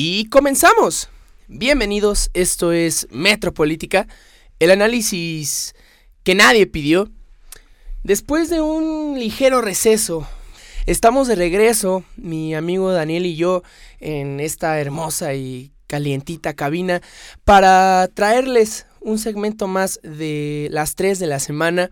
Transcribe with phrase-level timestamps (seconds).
[0.00, 1.08] Y comenzamos.
[1.48, 4.06] Bienvenidos, esto es Metropolítica,
[4.60, 5.74] el análisis
[6.22, 7.10] que nadie pidió.
[8.04, 10.24] Después de un ligero receso,
[10.86, 13.64] estamos de regreso, mi amigo Daniel y yo,
[13.98, 17.02] en esta hermosa y calientita cabina,
[17.44, 21.90] para traerles un segmento más de las 3 de la semana,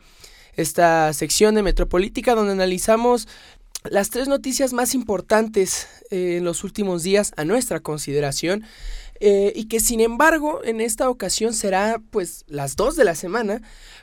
[0.55, 3.27] esta sección de Metropolítica donde analizamos
[3.91, 8.65] las tres noticias más importantes eh, en los últimos días a nuestra consideración.
[9.19, 13.63] Eh, y que sin embargo en esta ocasión será pues las dos de la semana,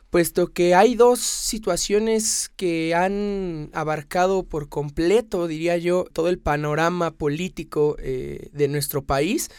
[0.09, 7.11] puesto que hay dos situaciones que han abarcado por completo, diría yo, todo el panorama
[7.11, 9.49] político eh, de nuestro país.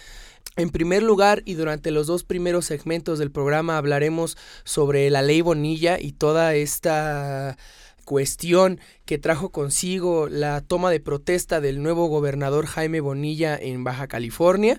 [0.57, 5.41] En primer lugar, y durante los dos primeros segmentos del programa hablaremos sobre la ley
[5.41, 7.57] Bonilla y toda esta
[8.05, 14.07] cuestión que trajo consigo la toma de protesta del nuevo gobernador Jaime Bonilla en Baja
[14.07, 14.79] California.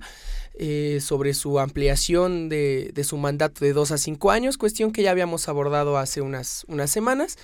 [0.58, 5.04] Eh, sobre su ampliación de, de, su mandato de dos a cinco años, cuestión que
[5.04, 7.38] ya habíamos abordado hace unas, unas semanas,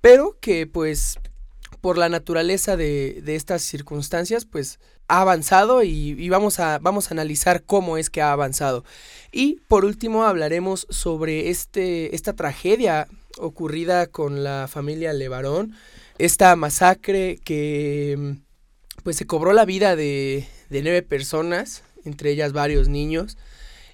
[0.00, 1.18] pero que pues
[1.80, 7.10] por la naturaleza de, de estas circunstancias pues ha avanzado y, y, vamos, a, vamos
[7.10, 8.84] a analizar cómo es que ha avanzado.
[9.32, 15.74] Y por último hablaremos sobre este, esta tragedia ocurrida con la familia Levarón,
[16.18, 18.36] esta masacre que
[19.02, 23.36] pues se cobró la vida de, de nueve personas, entre ellas varios niños.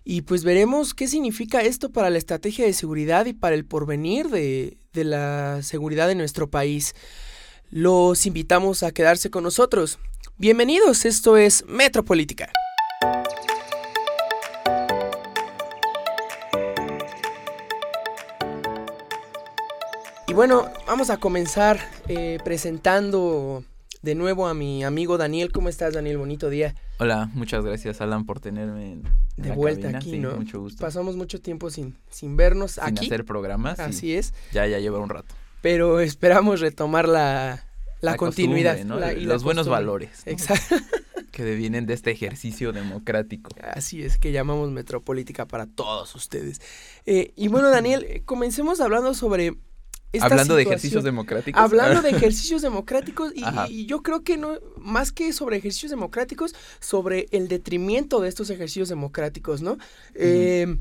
[0.04, 4.28] Y pues veremos qué significa esto para la estrategia de seguridad y para el porvenir
[4.28, 6.94] de, de la seguridad de nuestro país.
[7.70, 9.98] Los invitamos a quedarse con nosotros.
[10.38, 12.50] Bienvenidos, esto es Metropolítica.
[20.38, 23.64] Bueno, vamos a comenzar eh, presentando
[24.02, 25.50] de nuevo a mi amigo Daniel.
[25.50, 26.16] ¿Cómo estás, Daniel?
[26.18, 26.76] Bonito día.
[27.00, 29.02] Hola, muchas gracias, Alan, por tenerme en
[29.36, 29.98] de vuelta cabina.
[29.98, 30.36] aquí, sí, ¿no?
[30.36, 30.80] Mucho gusto.
[30.80, 33.06] Pasamos mucho tiempo sin, sin vernos Sin aquí.
[33.06, 33.80] hacer programas.
[33.80, 34.32] Así es.
[34.52, 35.34] Ya, ya lleva un rato.
[35.60, 37.64] Pero esperamos retomar la,
[38.00, 38.74] la, La continuidad.
[38.76, 39.00] costumbre, ¿no?
[39.04, 39.84] la- y Los buenos costumbre.
[39.86, 40.22] valores.
[40.24, 40.32] ¿no?
[40.32, 40.76] Exacto.
[41.32, 43.50] Que devienen de este ejercicio democrático.
[43.72, 46.60] Así es que llamamos Metropolítica para todos ustedes.
[47.06, 49.54] Eh, y bueno, Daniel, eh, comencemos hablando sobre.
[50.20, 51.60] Hablando de ejercicios democráticos.
[51.60, 57.26] Hablando de ejercicios democráticos y, yo creo que no, más que sobre ejercicios democráticos, sobre
[57.30, 59.76] el detrimento de estos ejercicios democráticos, ¿no?
[60.14, 60.78] Eh,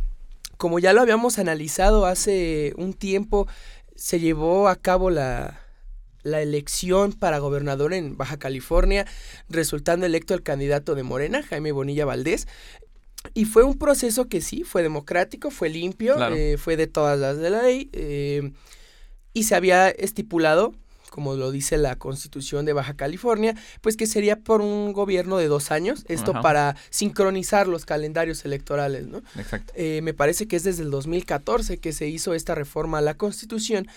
[0.58, 3.48] como ya lo habíamos analizado hace un tiempo,
[3.96, 5.60] se llevó a cabo la,
[6.24, 9.06] la elección para gobernador en Baja California,
[9.50, 12.48] resultando electo el candidato de Morena, Jaime Bonilla Valdés.
[13.34, 16.36] Y fue un proceso que sí, fue democrático, fue limpio, Claro.
[16.36, 17.90] eh, fue de todas las de la ley.
[17.92, 18.52] eh,
[19.34, 20.74] y se había estipulado,
[21.10, 25.48] como lo dice la constitución de Baja California, pues que sería por un gobierno de
[25.48, 26.42] dos años, esto Ajá.
[26.42, 29.20] para sincronizar los calendarios electorales, ¿no?
[29.38, 29.74] Exacto.
[29.76, 33.16] Eh, me parece que es desde el 2014 que se hizo esta reforma a la
[33.16, 33.88] constitución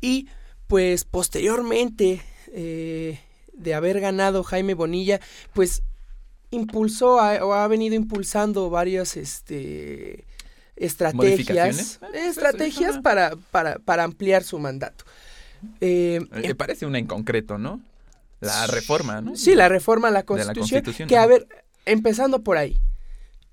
[0.00, 0.28] y
[0.68, 3.18] pues posteriormente eh,
[3.52, 5.20] de haber ganado Jaime Bonilla,
[5.52, 5.82] pues
[6.50, 10.24] impulsó a- o ha venido impulsando varias este,
[10.86, 12.00] estrategias.
[12.14, 15.04] Eh, estrategias para, para, para ampliar su mandato.
[15.80, 17.80] Eh, Eh, parece una en concreto, ¿no?
[18.40, 19.36] La reforma, ¿no?
[19.36, 21.08] Sí, la reforma a la De la Constitución.
[21.08, 21.46] Que, a ver,
[21.84, 22.78] empezando por ahí.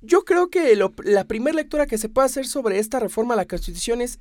[0.02, 3.38] Yo creo que lo- la primera lectura que se puede hacer sobre esta reforma a
[3.38, 4.20] la Constitución es,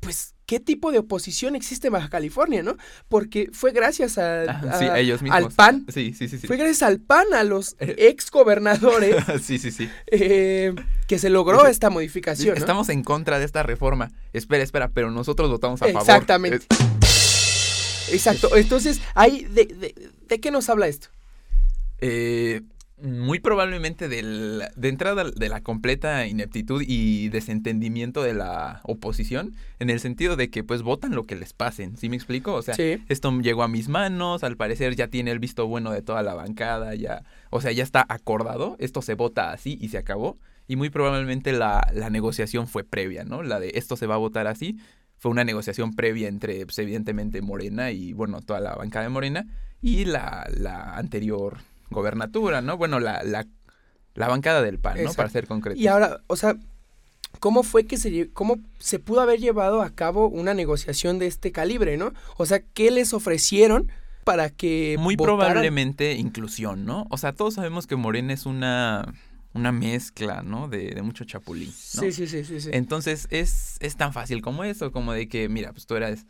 [0.00, 2.76] pues, ¿qué tipo de oposición existe en Baja California, no?
[3.08, 5.36] Porque fue gracias a, sí, a- ellos mismos.
[5.44, 6.38] al PAN, Sí, sí, sí.
[6.38, 6.46] sí.
[6.46, 7.94] fue gracias al PAN, a los Eh.
[7.98, 9.88] ex gobernadores, sí, sí, sí.
[10.10, 10.74] eh,
[11.06, 12.58] que se logró esta modificación, ¿no?
[12.60, 14.10] Estamos en contra de esta reforma.
[14.32, 16.00] Espera, espera, pero nosotros votamos a favor.
[16.00, 16.66] Exactamente.
[17.00, 18.56] Es- Exacto.
[18.56, 19.94] Entonces, ahí, de, de,
[20.28, 21.08] ¿de qué nos habla esto?
[21.98, 22.62] Eh,
[23.02, 29.90] muy probablemente del- de entrada de la completa ineptitud y desentendimiento de la oposición, en
[29.90, 32.54] el sentido de que pues votan lo que les pasen, ¿sí me explico?
[32.54, 33.02] O sea, Sí.
[33.08, 36.34] esto llegó a mis manos, al parecer ya tiene el visto bueno de toda la
[36.34, 40.38] bancada, ya, o sea, ya está acordado, esto se vota así y se acabó,
[40.68, 43.42] y muy probablemente la, la negociación fue previa, ¿no?
[43.42, 44.78] La de esto se va a votar así,
[45.16, 49.46] fue una negociación previa entre, pues, evidentemente, Morena y, bueno, toda la bancada de Morena
[49.82, 51.58] y la, la anterior
[51.90, 52.76] gobernatura, ¿no?
[52.76, 53.46] Bueno, la, la,
[54.14, 55.12] la bancada del PAN, ¿no?
[55.14, 55.78] Para ser concreto.
[55.80, 56.56] Y ahora, o sea,
[57.38, 61.52] ¿cómo fue que se, cómo se pudo haber llevado a cabo una negociación de este
[61.52, 62.12] calibre, no?
[62.36, 63.90] O sea, ¿qué les ofrecieron
[64.24, 65.38] para que Muy votaran?
[65.38, 67.06] probablemente inclusión, ¿no?
[67.10, 69.14] O sea, todos sabemos que Morena es una,
[69.54, 70.68] una mezcla, ¿no?
[70.68, 72.02] De, de mucho chapulín, ¿no?
[72.02, 72.60] Sí, sí, sí, sí.
[72.60, 72.70] sí.
[72.72, 76.26] Entonces, es, es tan fácil como eso, como de que, mira, pues tú eras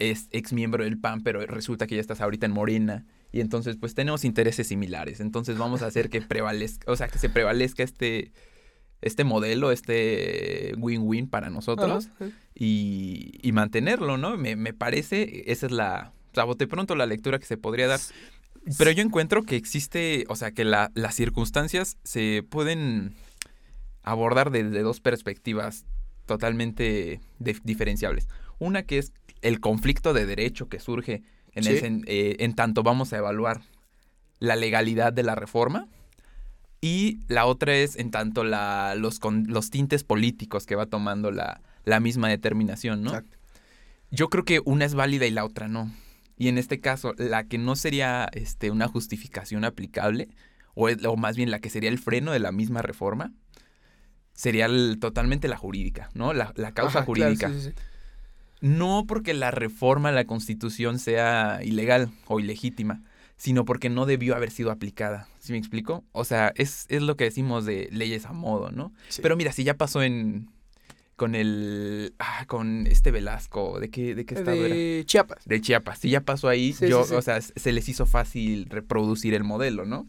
[0.00, 3.76] es ex miembro del PAN, pero resulta que ya estás ahorita en Morena Y entonces,
[3.76, 5.20] pues tenemos intereses similares.
[5.20, 8.32] Entonces vamos a hacer que prevalezca, o sea, que se prevalezca este,
[9.02, 12.30] este modelo, este win-win para nosotros Ajá.
[12.54, 14.36] y, y mantenerlo, ¿no?
[14.36, 18.00] Me, me parece, esa es la, o bote pronto la lectura que se podría dar.
[18.78, 23.14] Pero yo encuentro que existe, o sea, que la- las circunstancias se pueden
[24.02, 25.84] abordar desde dos perspectivas
[26.26, 28.28] totalmente dif- diferenciables.
[28.58, 31.22] Una que es el conflicto de derecho que surge
[31.52, 31.70] en, Sí.
[31.74, 33.62] sen- eh, en tanto vamos a evaluar
[34.38, 35.88] la legalidad de la reforma.
[36.80, 41.30] Y la otra es en tanto la, los, con- los tintes políticos que va tomando
[41.30, 43.10] la, la misma determinación, ¿no?
[43.10, 43.36] Exacto.
[44.10, 45.92] Yo creo que una es válida y la otra no.
[46.38, 50.28] Y en este caso, la que no sería este, una justificación aplicable,
[50.74, 53.32] o, o más bien la que sería el freno de la misma reforma,
[54.32, 56.32] sería el- totalmente la jurídica, ¿no?
[56.32, 57.48] La, la causa Ajá, claro, jurídica.
[57.50, 57.74] sí, sí, sí.
[58.60, 63.02] No porque la reforma a la Constitución sea ilegal o ilegítima,
[63.36, 65.28] sino porque no debió haber sido aplicada.
[65.38, 66.04] ¿Sí me explico?
[66.12, 68.92] O sea, es, es lo que decimos de leyes a modo, ¿no?
[69.08, 69.22] Sí.
[69.22, 70.50] Pero mira, si ya pasó en...
[71.16, 72.14] con el...
[72.18, 74.74] ah, con este Velasco, ¿de qué, de qué estado era?
[74.74, 75.44] de Chiapas.
[75.46, 75.98] De Chiapas.
[75.98, 77.14] Si ya pasó ahí, Sí, yo, sí, sí.
[77.14, 80.06] o sea, se les hizo fácil reproducir el modelo, ¿no?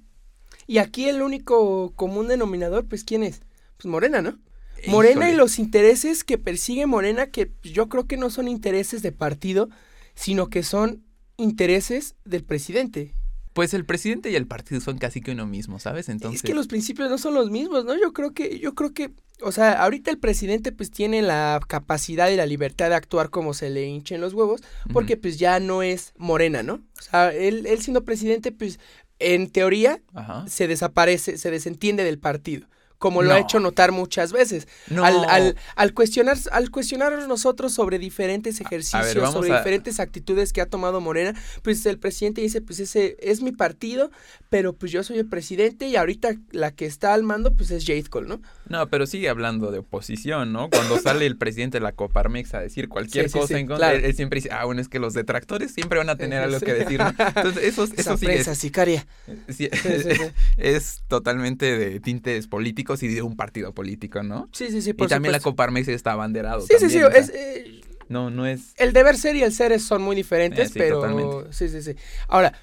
[0.67, 3.41] Y aquí el único común denominador, pues, ¿quién es?
[3.77, 4.37] Pues Morena, ¿no?
[4.87, 9.11] Morena y los intereses que persigue Morena, que yo creo que no son intereses de
[9.11, 9.69] partido,
[10.15, 11.03] sino que son
[11.37, 13.15] intereses del presidente.
[13.53, 16.07] Pues el presidente y el partido son casi que uno mismo, ¿sabes?
[16.07, 16.37] Entonces...
[16.37, 17.99] Es que los principios no son los mismos, ¿no?
[17.99, 19.11] Yo creo que, yo creo que,
[19.41, 23.53] o sea, ahorita el presidente pues tiene la capacidad y la libertad de actuar como
[23.53, 24.61] se le hinchen los huevos,
[24.93, 26.75] porque pues ya no es Morena, ¿no?
[26.97, 28.79] O sea, él, él siendo presidente, pues
[29.19, 30.45] en teoría Ajá.
[30.47, 32.67] se desaparece, se desentiende del partido,
[33.01, 34.67] como lo ha hecho notar muchas veces.
[34.89, 35.03] No.
[35.03, 40.61] Al, al, al cuestionar, al cuestionarnos nosotros sobre diferentes ejercicios, sobre a- diferentes actitudes que
[40.61, 41.33] ha tomado Morena,
[41.63, 44.11] pues el presidente dice, pues ese es mi partido,
[44.51, 47.85] pero pues yo soy el presidente y ahorita la que está al mando, pues es
[47.85, 48.39] Jade Cole, ¿no?
[48.69, 50.69] No, pero sigue hablando de oposición, ¿no?
[50.69, 53.87] Cuando sale el presidente de la Coparmex a decir cualquier Sí, cosa sí, en contra,
[53.87, 53.97] claro.
[53.97, 56.59] él, él siempre dice, ah, bueno, es que los detractores siempre van a tener algo
[56.59, 57.09] que decir, ¿no?
[57.17, 59.07] Entonces, eso, Esa eso sí prensa es, sicaria.
[59.49, 60.21] sí, sí.
[60.57, 64.49] es totalmente de tintes políticos y de un partido político, ¿no?
[64.53, 65.51] Sí, sí, sí, Y por también la supuesto.
[65.51, 66.61] Coparmex está abanderado.
[66.61, 68.73] Sí, sí, sí, también, o sea, es, eh, no, no es...
[68.77, 71.53] el deber ser y el ser es- son muy diferentes, Eh, sí, pero totalmente.
[71.53, 71.95] sí, sí, sí.
[72.27, 72.53] Ahora,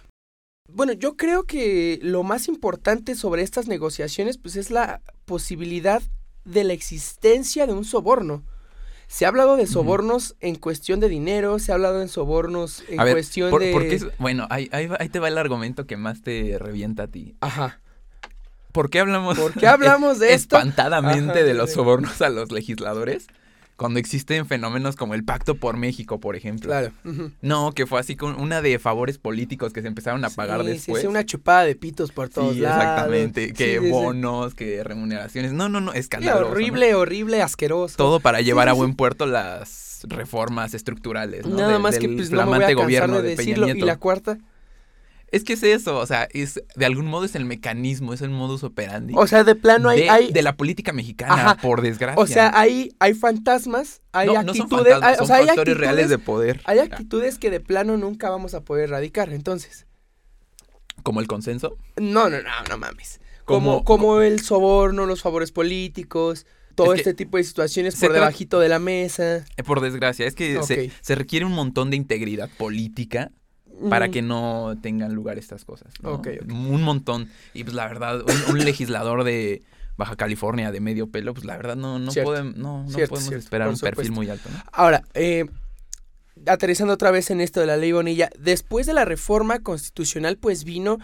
[0.71, 6.03] bueno, yo creo que lo más importante sobre estas negociaciones, pues es la posibilidad
[6.45, 8.43] de la existencia de un soborno.
[9.07, 13.01] Se ha hablado de sobornos en cuestión de dinero, se ha hablado en sobornos en
[13.01, 13.73] A ver, cuestión por- de...
[13.73, 17.35] porque es- bueno, ahí, ahí te va el argumento que más te revienta a ti.
[17.41, 17.81] Ajá.
[18.73, 20.57] ¿Por qué hablamos, ¿Por qué hablamos de esto?
[20.57, 21.77] espantadamente Ajá, de los sí.
[21.77, 23.27] sobornos a los legisladores?
[23.77, 26.69] Cuando existen fenómenos como el Pacto por México, por ejemplo.
[26.69, 26.91] Claro.
[27.43, 30.67] No, que fue así con una de favores políticos que se empezaron a pagar Sí,
[30.67, 31.03] sí, después.
[31.03, 32.83] sí, una chupada de pitos por todos Sí, lados.
[32.83, 33.53] exactamente.
[33.53, 35.53] Que Sí, bonos, que remuneraciones.
[35.53, 36.45] No, no, no, escandaloso.
[36.47, 36.51] ¿no?
[36.51, 37.97] horrible, horrible, asqueroso.
[37.97, 41.57] Todo para llevar a buen puerto las reformas estructurales, ¿no?
[41.57, 43.47] Nada De- más que pues no me voy a flamante cansar gobierno de de Peña
[43.47, 43.69] decirlo.
[43.69, 43.87] Y Nieto.
[43.87, 44.39] la cuarta,
[45.31, 48.31] Es que es eso, o sea, es de algún modo es el mecanismo, es el
[48.31, 49.13] modus operandi.
[49.17, 51.55] o sea, de plano hay, de, hay de la política mexicana, Ajá.
[51.57, 52.23] por desgracia.
[52.23, 55.37] o sea, hay, hay fantasmas, hay no, no son actitudes, fantasmas, hay- o son sea,
[55.37, 56.61] hay actitudes, reales de poder.
[56.65, 59.87] hay actitudes que de plano nunca vamos a poder erradicar, entonces.
[61.03, 61.77] Como el consenso.
[61.97, 63.21] No, no, no, no mames.
[63.45, 67.97] Como, Como- como el soborno, los favores políticos, todo Es que este tipo de situaciones
[67.97, 69.45] por debajito de la mesa.
[69.57, 73.31] Eh, Por desgracia, es que se, se requiere un montón de integridad política
[73.91, 75.93] para que no tengan lugar estas cosas.
[76.03, 76.21] ¿no?
[76.49, 77.29] Un montón.
[77.55, 79.63] Y pues la verdad, un, un legislador de
[79.97, 82.33] Baja California de medio pelo, pues la verdad no, no, Cierto.
[82.35, 84.49] podem- no, no Cierto, podemos cierto, esperar un perfil muy alto.
[84.53, 84.63] ¿no?
[84.73, 85.47] Ahora, eh,
[86.47, 90.65] aterrizando otra vez en esto de la ley Bonilla, después de la reforma constitucional, pues
[90.65, 90.99] vino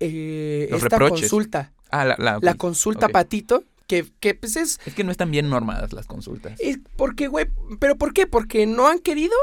[0.00, 1.20] eh, esta reproches.
[1.30, 2.56] consulta, Ah, la, la, la ok.
[2.56, 3.08] consulta.
[3.08, 6.58] Patito, que, que pues es, Es que no están bien normadas las consultas.
[6.58, 7.46] es porque, güey,
[7.78, 8.26] pero ¿por qué?
[8.26, 9.34] Porque no han querido.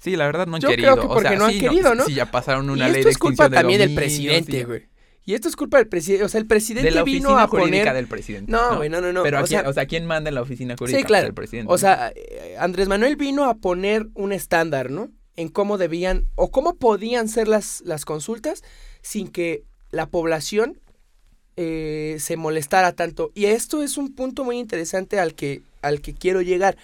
[0.00, 0.92] Sí, la verdad no han Yo querido.
[0.94, 2.04] creo que o porque sea, no han sí, querido, ¿no?
[2.06, 4.64] Sí, ya pasaron una y ley esto de es culpa extinción de también del presidente,
[4.64, 4.88] güey.
[5.26, 7.70] Y esto es culpa del presidente, o sea, el presidente De la vino a jurídica
[7.84, 7.94] poner...
[7.94, 8.50] del presidente.
[8.50, 9.22] No, güey, no, no, no.
[9.22, 10.98] Pero o ¿a quién- sea, o sea, ¿quién manda en la oficina jurídica?
[11.00, 11.26] Sí, claro.
[11.28, 11.72] El presidente.
[11.72, 15.10] O sea, eh, Andrés Manuel vino a poner un estándar, ¿no?
[15.36, 18.64] En cómo debían o cómo podían ser las, las consultas
[19.02, 20.80] sin que la población
[21.56, 23.30] eh, se molestara tanto.
[23.34, 26.76] Y esto es un punto muy interesante al que, al que quiero llegar.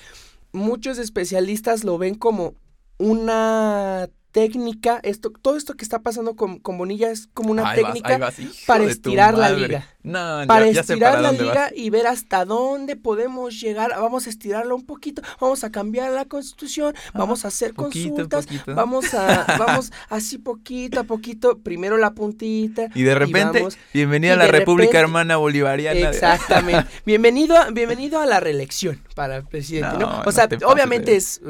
[0.53, 2.55] Muchos especialistas lo ven como
[2.99, 7.83] una técnica, esto, todo esto que está pasando con, con Bonilla es como una Ahí
[7.83, 8.35] técnica vas,
[8.67, 9.87] para estirar la liga.
[10.03, 11.73] No, para ya estirar la liga vas.
[11.75, 13.93] y ver hasta dónde podemos llegar.
[13.99, 18.45] Vamos a estirarla un poquito, vamos a cambiar la constitución, vamos a hacer poquito, consultas,
[18.47, 18.75] poquito.
[18.75, 22.89] vamos a, vamos así poquito a poquito, primero la puntita.
[22.95, 26.11] Y de repente, vamos- bienvenida y a la República repente- Hermana Bolivariana.
[26.11, 26.91] Exactamente.
[27.07, 30.01] bienvenido, a, bienvenido a la reelección para el presidente, ¿no?
[30.11, 31.41] No, O no sea, obviamente de- es,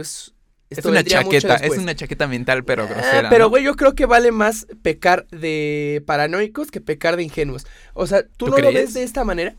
[0.68, 3.28] es, Es esto una chaqueta, es una chaqueta mental, pero Ah, grosera.
[3.30, 3.50] pero, ¿no?
[3.50, 7.66] güey, yo creo que vale más pecar de paranoicos que pecar de ingenuos.
[7.94, 8.74] O sea, ¿tú, ¿Tú no lo crees?
[8.86, 9.54] ves de esta manera?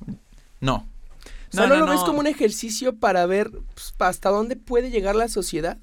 [0.60, 0.88] No.
[1.50, 5.16] O sea, ¿no, lo ves como un ejercicio para ver pues, hasta dónde puede llegar
[5.16, 5.78] la sociedad?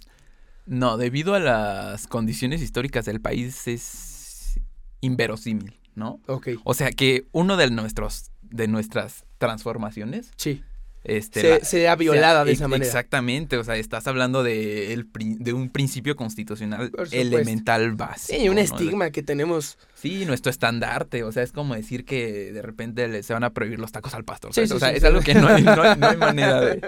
[0.67, 4.61] No, debido a las condiciones históricas del país es
[5.01, 6.21] inverosímil, ¿no?
[6.27, 6.49] Ok.
[6.65, 10.63] O sea que uno de nuestros de nuestras transformaciones Sí.
[11.05, 12.87] Este Se, la- sea violada de esa manera.
[12.87, 18.39] Exactamente, o sea, estás hablando de, el de un principio constitucional elemental básico.
[18.41, 18.61] Sí, un ¿no?
[18.63, 19.77] estigma que tenemos.
[19.95, 23.79] Sí, nuestro estandarte, o sea, es como decir que de repente se van a prohibir
[23.79, 24.53] los tacos al pastor.
[24.55, 26.81] Sí, o sea, sí, es algo que no hay, no hay- no hay manera de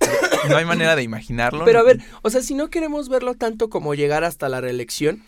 [0.48, 1.64] no hay manera de imaginarlo.
[1.64, 5.22] Pero a ver, o sea, si no queremos verlo tanto como llegar hasta la reelección,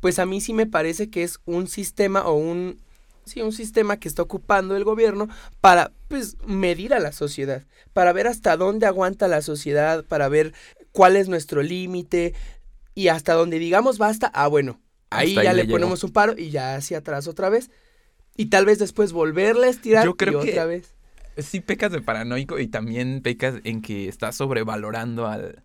[0.00, 2.80] pues a mí sí me parece que es un sistema o un
[3.24, 5.28] sí, un sistema que está ocupando el gobierno
[5.60, 10.54] para pues medir a la sociedad, para ver hasta dónde aguanta la sociedad, para ver
[10.92, 12.34] cuál es nuestro límite
[12.94, 15.74] y hasta donde digamos basta, ah bueno, ahí Hasta ahí ya le llego.
[15.74, 17.70] ponemos un paro y ya hacia atrás otra vez.
[18.36, 20.94] Y tal vez después volverle a estirar Yo creo y que otra vez.
[21.38, 25.64] Sí pecas de paranoico y también pecas en que estás sobrevalorando al,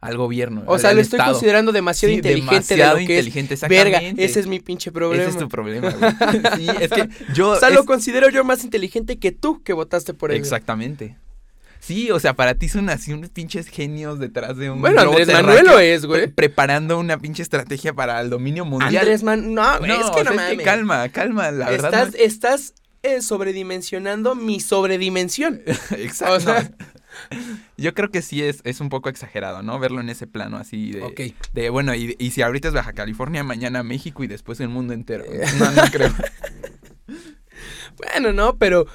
[0.00, 0.62] al gobierno.
[0.66, 1.32] O sea, lo estoy Estado.
[1.32, 3.60] considerando demasiado Sí, inteligente demasiado de lo que inteligente, es.
[3.62, 5.22] Verga, ese es mi pinche problema.
[5.22, 6.12] Ese es tu problema, güey.
[6.56, 7.50] Sí, es que yo...
[7.56, 10.36] O sea, lo considero yo más inteligente que tú que votaste por él.
[10.36, 11.16] Exactamente.
[11.80, 15.28] Sí, o sea, para ti son así unos pinches genios detrás de un Bueno, Andrés
[15.28, 16.22] Manuel lo es, güey.
[16.22, 18.96] pre- preparando una pinche estrategia para el dominio mundial.
[18.96, 19.54] Andrés Man...
[19.54, 20.62] No, no, es que no mames.
[20.64, 21.92] calma, calma, la verdad.
[22.08, 25.62] estás no- estás eh, sobredimensionando mi sobredimensión.
[25.96, 26.34] Exacto.
[26.34, 26.70] o sea-
[27.76, 29.78] Yo creo que sí es, es un poco exagerado, ¿no?
[29.78, 31.02] Verlo en ese plano así de...
[31.02, 31.20] Ok.
[31.52, 34.92] De, bueno, y, y si ahorita es Baja California, mañana México y después el mundo
[34.94, 35.24] entero.
[35.58, 36.12] No, no creo.
[37.96, 38.86] Bueno, no, pero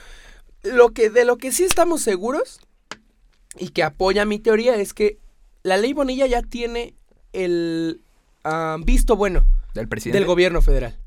[0.63, 2.60] lo que de lo que sí estamos seguros
[3.58, 5.18] y que apoya mi teoría es que
[5.63, 6.94] la ley Bonilla ya tiene
[7.34, 8.01] el
[8.44, 10.20] ah, visto bueno Del presidente.
[10.20, 10.98] del gobierno federal.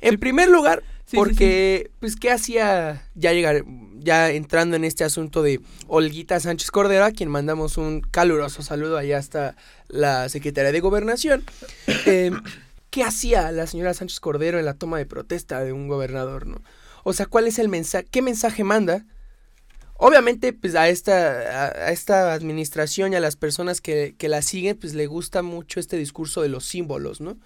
[0.00, 0.16] En Sí.
[0.18, 3.64] primer lugar, Sí, sí, porque, pues, ¿qué hacía ya llegar,
[4.06, 8.96] ya entrando en este asunto de Olguita Sánchez Cordero, a quien mandamos un caluroso saludo
[8.96, 9.56] allá hasta
[9.88, 11.44] la Secretaría de Gobernación?
[12.06, 12.30] Eh,
[12.90, 16.62] ¿Qué hacía la señora Sánchez Cordero en la toma de protesta de un gobernador, no?
[17.02, 18.06] O sea, ¿cuál es el mensaje?
[18.10, 19.04] ¿Qué mensaje manda?
[19.94, 24.78] Obviamente, pues a esta, a, esta administración y a las personas que, que la siguen,
[24.78, 27.36] pues le gusta mucho este discurso de los símbolos, ¿no?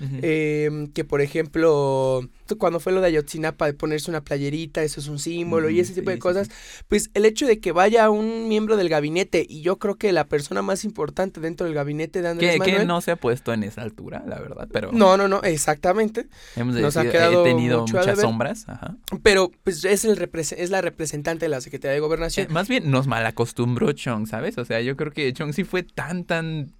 [0.00, 5.08] Eh, que por ejemplo, cuando fue lo de Ayotzinapa de ponerse una playerita, eso es
[5.08, 6.50] un símbolo y ese tipo de sí, cosas,
[6.88, 10.26] pues el hecho de que vaya un miembro del gabinete y yo creo que la
[10.26, 13.62] persona más importante dentro del gabinete de Andrés que, que no se ha puesto en
[13.62, 16.26] esa altura, la verdad, pero no, no, no, exactamente.
[16.56, 18.68] hemos nos ha quedado he tenido mucho muchas sombras.
[18.68, 18.96] Ajá.
[19.22, 22.46] Pero pues es, el es la representante de la Secretaría de Gobernación.
[22.46, 24.58] Eh, más bien nos malacostumbró Chong, ¿sabes?
[24.58, 26.72] O sea, yo creo que Chong sí fue tan, tan...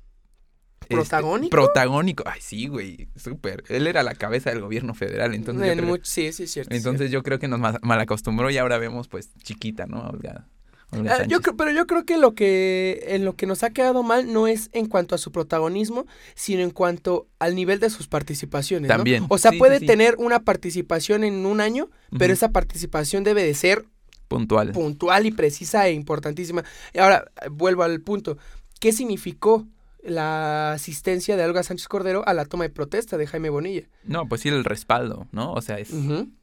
[0.89, 1.51] este, ¿Protagónico?
[1.51, 2.25] protagónico.
[2.27, 3.65] Ay, sí, güey, súper.
[3.69, 5.69] Él era la cabeza del gobierno federal, entonces...
[5.71, 6.75] En creo- sí, sí, cierto.
[6.75, 10.09] es Entonces yo creo que nos ma- malacostumbró y ahora vemos pues chiquita, ¿no?
[10.09, 10.47] Olga,
[10.93, 11.39] Olga Ah, yo Sánchez.
[11.41, 14.47] creo, pero yo creo que lo que en lo que nos ha quedado mal no
[14.47, 18.89] es en cuanto a su protagonismo, sino en cuanto al nivel de sus participaciones.
[18.89, 18.95] ¿no?
[18.97, 19.87] También, O sea, sí, puede sí, sí.
[19.87, 23.85] tener una participación en un año, pero esa participación debe de ser
[24.29, 24.73] Puntual.
[24.73, 26.65] puntual y precisa e importantísima.
[26.95, 28.39] Y ahora vuelvo al punto.
[28.81, 29.67] ¿Qué significó
[30.07, 33.83] la asistencia de Olga Sánchez Cordero a la toma de protesta de Jaime Bonilla?
[34.05, 35.53] No, pues sí, el respaldo, ¿no?
[35.53, 35.91] O sea, es,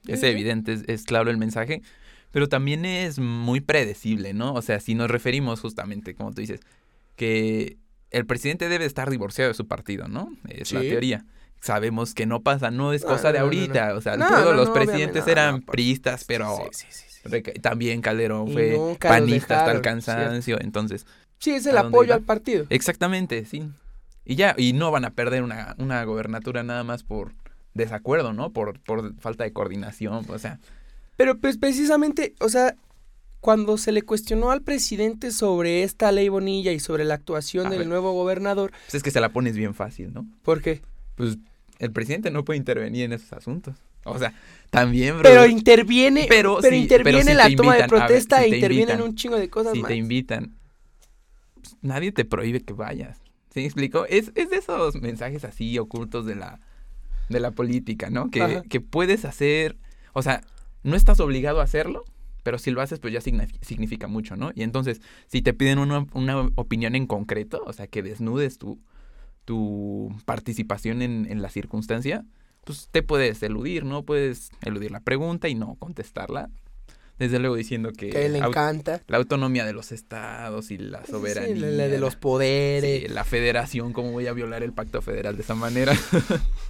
[0.07, 1.81] es evidente, es, es claro el mensaje,
[2.31, 4.53] pero también es muy predecible, ¿no?
[4.53, 6.61] O sea, si nos referimos justamente, como tú dices,
[7.15, 7.77] que
[8.11, 10.31] el presidente debe estar divorciado de su partido, ¿no?
[10.49, 11.25] Es la teoría.
[11.59, 14.69] Sabemos que no pasa, no es No, cosa de no, ahorita, o sea, todos los
[14.69, 21.05] presidentes eran priistas, pero Sí, sí, también Calderón fue panista hasta el cansancio, entonces,
[21.39, 22.65] Sí, es el ¿A dónde apoyo al partido.
[22.69, 23.63] exactamente, sí.
[24.25, 27.33] Y ya, y no van a perder una, una gobernatura nada más por
[27.73, 28.51] desacuerdo, ¿no?
[28.51, 30.59] Por, por falta de coordinación, o sea,
[31.17, 32.75] Pero pues precisamente, o sea,
[33.41, 37.69] cuando se le cuestionó al presidente sobre esta ley Bonilla y sobre la actuación A
[37.71, 37.87] del ver.
[37.89, 40.25] nuevo gobernador, pues es que se la pones bien fácil, ¿no?
[40.43, 40.81] ¿por qué?
[41.15, 41.37] Pues
[41.79, 43.75] el presidente no puede intervenir en esos asuntos.
[44.05, 44.33] O sea,
[44.69, 45.23] también, bro.
[45.23, 48.91] Pero interviene, Pero interviene pero si la toma de ver, protesta si e te interviene
[48.93, 49.87] en un chingo de cosas si más.
[49.89, 50.53] te invitan,
[51.63, 53.19] pues, nadie te prohíbe que vayas.
[53.49, 54.05] ¿Sí me explico?
[54.05, 56.59] Es, es de esos mensajes así ocultos de la,
[57.29, 58.29] de la política, ¿no?
[58.29, 59.77] Que, que puedes hacer,
[60.13, 60.41] o sea,
[60.83, 62.03] no estás obligado a hacerlo,
[62.43, 64.51] pero si lo haces, pues ya signifi- significa mucho, ¿no?
[64.53, 68.79] Y entonces, si te piden una, una opinión en concreto, o sea, que desnudes tu,
[69.45, 72.25] tu participación en, en la circunstancia,
[72.65, 74.03] pues te puedes eludir, ¿no?
[74.03, 76.49] Puedes eludir la pregunta y no contestarla.
[77.19, 79.01] Desde luego diciendo que, Que le encanta.
[79.07, 81.55] la autonomía de los estados y la Sí, soberanía.
[81.55, 83.11] la- la de los Sí, poderes.
[83.11, 85.93] la federación, cómo voy a violar el pacto federal de esa manera.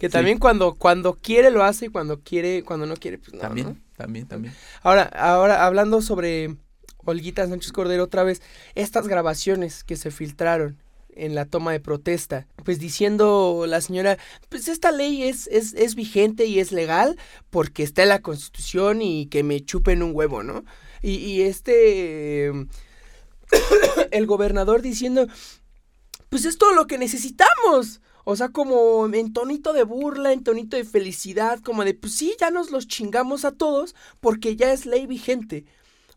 [0.00, 0.12] Que sí.
[0.12, 3.38] también cuando, cuando quiere lo hace y cuando quiere, cuando no quiere, pues no.
[3.38, 3.76] también, ¿no?
[3.96, 4.52] también, también.
[4.82, 6.56] Ahora, ahora hablando sobre
[7.04, 8.42] Olguita Sánchez Cordero otra vez,
[8.74, 10.82] estas grabaciones que se filtraron
[11.16, 14.18] en la toma de protesta, pues diciendo la señora,
[14.48, 17.18] pues esta ley es, es, es vigente y es legal
[17.50, 20.64] porque está en la constitución y que me chupen un huevo, ¿no?
[21.02, 22.48] Y, y este,
[24.10, 25.26] el gobernador diciendo,
[26.28, 28.00] pues es todo lo que necesitamos.
[28.24, 32.34] O sea, como en tonito de burla, en tonito de felicidad, como de, pues sí,
[32.40, 35.66] ya nos los chingamos a todos porque ya es ley vigente.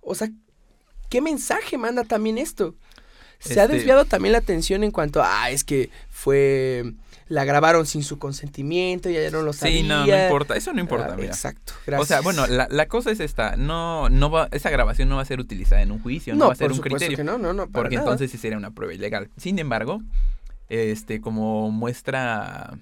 [0.01, 0.30] O sea,
[1.10, 2.75] ¿qué mensaje manda también esto?
[3.39, 6.94] Se ha Este- desviado también la atención en cuanto a, ah, es que fue,
[7.29, 9.77] la grabaron sin su consentimiento, ya no lo sabía.
[9.77, 10.56] Sí, no, no importa.
[10.56, 11.27] Eso no importa, Ah, mira.
[11.29, 12.08] Exacto, O gracias.
[12.08, 13.56] sea, bueno, la, la cosa es esta.
[13.58, 16.46] No, no va, esa grabación no va a ser utilizada en un juicio, no, no,
[16.48, 17.17] va a ser un criterio.
[17.17, 18.06] que no, no, no, para porque nada.
[18.08, 19.29] entonces sí sería una prueba ilegal.
[19.38, 20.01] Sin embargo,
[20.70, 22.77] este, como muestra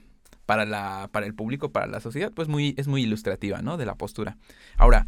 [0.45, 3.77] para la, para el público, para la sociedad, pues muy, es muy ilustrativa, ¿no?
[3.77, 4.37] De la postura.
[4.77, 5.07] Ahora,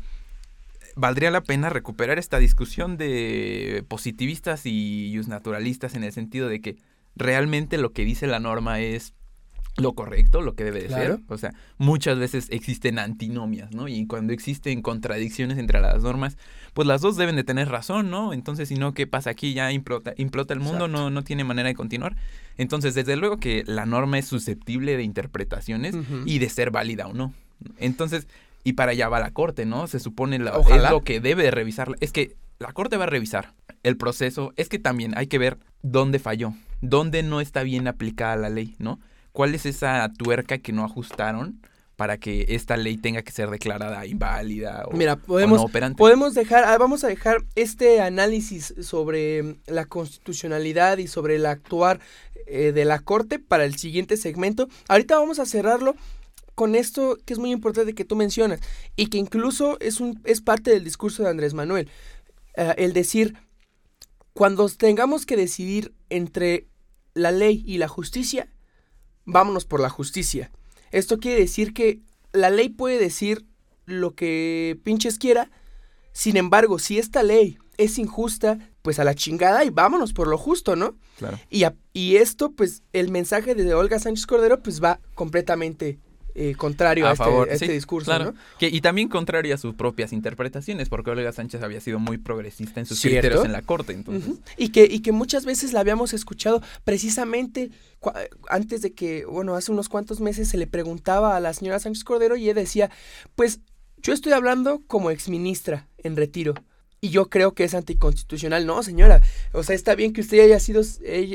[0.98, 6.78] valdría la pena recuperar esta discusión de positivistas y naturalistas en el sentido de que
[7.16, 9.14] realmente lo que dice la norma es
[9.78, 11.18] lo correcto, lo que debe de Claro.
[11.18, 11.24] ser.
[11.28, 13.88] O sea, muchas veces existen antinomias, ¿no?
[13.88, 16.36] Y cuando existen contradicciones entre las normas,
[16.74, 18.34] pues las dos deben de tener razón, ¿no?
[18.34, 19.54] Entonces, si no, ¿qué pasa aquí?
[19.54, 20.98] Ya implota, implota el mundo, Exacto.
[21.04, 22.16] no, no tiene manera de continuar.
[22.58, 27.14] Entonces, desde luego que la norma es susceptible de interpretaciones y de ser válida o
[27.14, 27.34] no.
[27.78, 28.28] Entonces,
[28.68, 29.88] y para allá va la corte, ¿no?
[29.88, 30.88] Se supone la, Ojalá.
[30.88, 31.96] es lo que debe de revisar.
[32.02, 34.52] Es que la corte va a revisar el proceso.
[34.58, 38.76] Es que también hay que ver dónde falló, dónde no está bien aplicada la ley,
[38.78, 39.00] ¿no?
[39.32, 41.62] ¿Cuál es esa tuerca que no ajustaron
[41.96, 45.98] para que esta ley tenga que ser declarada inválida o, Mira, o podemos, no operante?
[45.98, 52.02] podemos dejar, ah, vamos a dejar este análisis sobre la constitucionalidad y sobre el actuar
[52.48, 54.68] eh, de la Corte para el siguiente segmento.
[54.90, 55.96] Ahorita vamos a cerrarlo
[56.58, 58.62] con esto que es muy importante que tú mencionas
[58.96, 61.88] y que incluso es, un, es parte del discurso de Andrés Manuel.
[62.56, 63.38] Eh, el decir,
[64.34, 66.66] cuando tengamos que decidir entre
[67.14, 68.52] la ley y la justicia,
[69.24, 70.50] vámonos por la justicia.
[70.90, 72.02] Esto quiere decir que
[72.34, 73.46] la ley puede decir
[73.86, 75.52] lo que pinches quiera,
[76.12, 80.40] sin embargo, si esta ley es injusta, pues a la chingada y vámonos por lo
[80.40, 80.98] justo, ¿no?
[81.20, 81.40] Claro.
[81.52, 86.00] Y, a- y esto, pues, el mensaje de Olga Sánchez Cordero, pues va completamente
[86.40, 88.26] eh, contrario a, a este, favor, a este sí, discurso, claro.
[88.26, 88.34] ¿no?
[88.60, 92.80] Que, y también contrario a sus propias interpretaciones, porque Olga Sánchez había sido muy progresista
[92.80, 93.22] en sus ¿Cierto?
[93.22, 94.36] criterios en la corte, entonces.
[94.56, 97.72] Y, que, y que muchas veces la habíamos escuchado precisamente
[98.50, 102.04] antes de que, bueno, hace unos cuantos meses se le preguntaba a la señora Sánchez
[102.04, 102.92] Cordero y ella decía,
[103.36, 103.60] pues
[103.98, 106.54] yo estoy hablando como exministra en retiro.
[107.00, 108.66] Y yo creo que es anticonstitucional.
[108.66, 109.22] No, señora.
[109.54, 110.82] O sea, está bien que usted haya sido,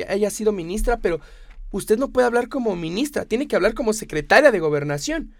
[0.09, 1.21] haya sido ministra, pero
[1.73, 5.35] usted no puede hablar como ministra, tiene que hablar como secretaria de gobernación.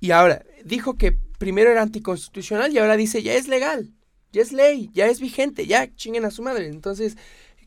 [0.00, 3.90] Y ahora, dijo que primero era anticonstitucional y ahora dice, ya es legal,
[4.32, 6.68] ya es ley, ya es vigente, ya chinguen a su madre.
[6.68, 7.16] Entonces,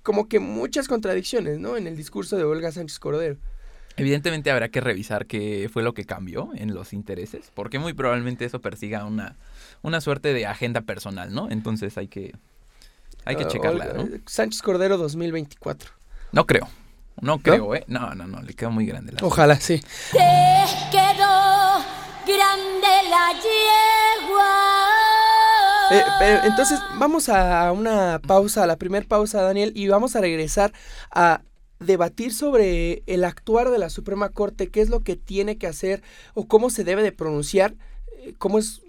[0.04, 1.78] como que muchas contradicciones, ¿no?
[1.78, 3.38] En el discurso de Olga Sánchez Cordero.
[3.96, 8.44] Evidentemente habrá que revisar qué fue lo que cambió en los intereses, porque muy probablemente
[8.44, 9.36] eso persiga una,
[9.84, 11.52] una suerte de agenda personal, ¿no?
[11.52, 12.34] Entonces hay que,
[13.24, 14.10] hay que Ah, checarla, Olga- ¿no?
[14.26, 15.92] Sánchez Cordero 2024.
[16.32, 16.68] No creo,
[17.24, 17.84] no creo, ¿eh?
[17.88, 19.82] No, no, no, le queda muy grande la Ojalá, sí.
[20.12, 21.80] Te quedó
[22.28, 24.94] grande la yegua.
[25.92, 30.74] Eh, entonces vamos a una pausa, a la primera pausa, Daniel, y vamos a regresar
[31.12, 31.42] a
[31.80, 36.02] debatir sobre el actuar de la Suprema Corte, qué es lo que tiene que hacer
[36.34, 37.76] o cómo se debe de pronunciar,
[38.20, 38.82] eh, cómo es,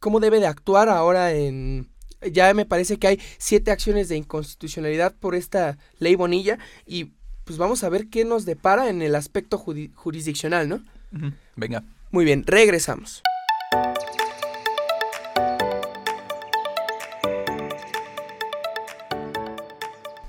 [0.00, 1.92] cómo debe de actuar ahora en
[2.30, 7.12] ya me parece que hay siete acciones de inconstitucionalidad por esta ley Bonilla y
[7.44, 10.82] pues vamos a ver qué nos depara en el aspecto jurisdiccional, ¿no?
[11.56, 11.84] Venga.
[12.10, 13.22] Muy bien, regresamos.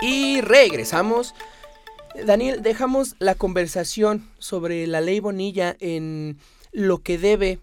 [0.01, 1.33] Y regresamos.
[2.25, 6.37] Daniel, dejamos la conversación sobre la ley Bonilla en
[6.71, 7.59] lo que debe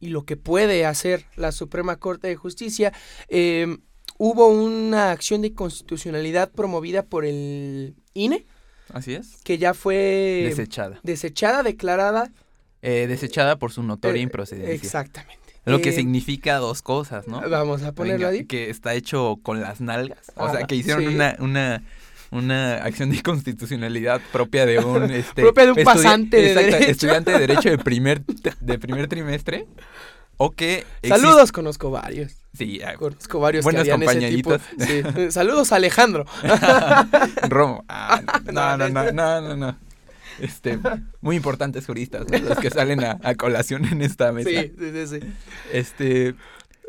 [0.00, 2.92] y lo que puede hacer la Suprema Corte de Justicia.
[3.28, 3.78] Eh,
[4.18, 8.46] hubo una acción de constitucionalidad promovida por el INE
[8.92, 9.36] Así es.
[9.44, 11.00] que ya fue Desechada.
[11.02, 12.30] desechada, declarada.
[12.82, 14.74] Eh, desechada por su notoria eh, improcedencia.
[14.74, 15.40] Exactamente.
[15.64, 17.40] Lo que Eh, significa dos cosas, ¿no?
[17.48, 18.44] Vamos a ponerlo ahí.
[18.44, 20.30] Que está hecho con las nalgas.
[20.36, 21.08] O sea, que hicieron sí.
[21.14, 21.82] una, una,
[22.30, 25.04] una acción de inconstitucionalidad propia de un...
[25.10, 26.76] Este, Propia de un pasante de derecho.
[26.90, 28.22] Estudiante de Derecho de primer,
[28.60, 29.66] de primer trimestre.
[30.36, 30.84] O que...
[31.06, 32.32] Saludos, conozco varios.
[32.56, 34.56] Sí, ah, Conozco varios que harían ese tipo.
[34.78, 35.02] Sí.
[35.16, 36.24] Eh, Saludos, Alejandro.
[37.48, 37.84] Romo.
[37.88, 38.20] Ah,
[38.52, 39.76] no, No, no, no, no, no.
[40.40, 40.78] Este,
[41.20, 42.38] muy importantes juristas, ¿no?
[42.38, 44.50] Los que salen a, a colación en esta mesa.
[44.50, 45.26] Sí, sí, sí, sí.
[45.72, 46.34] Este,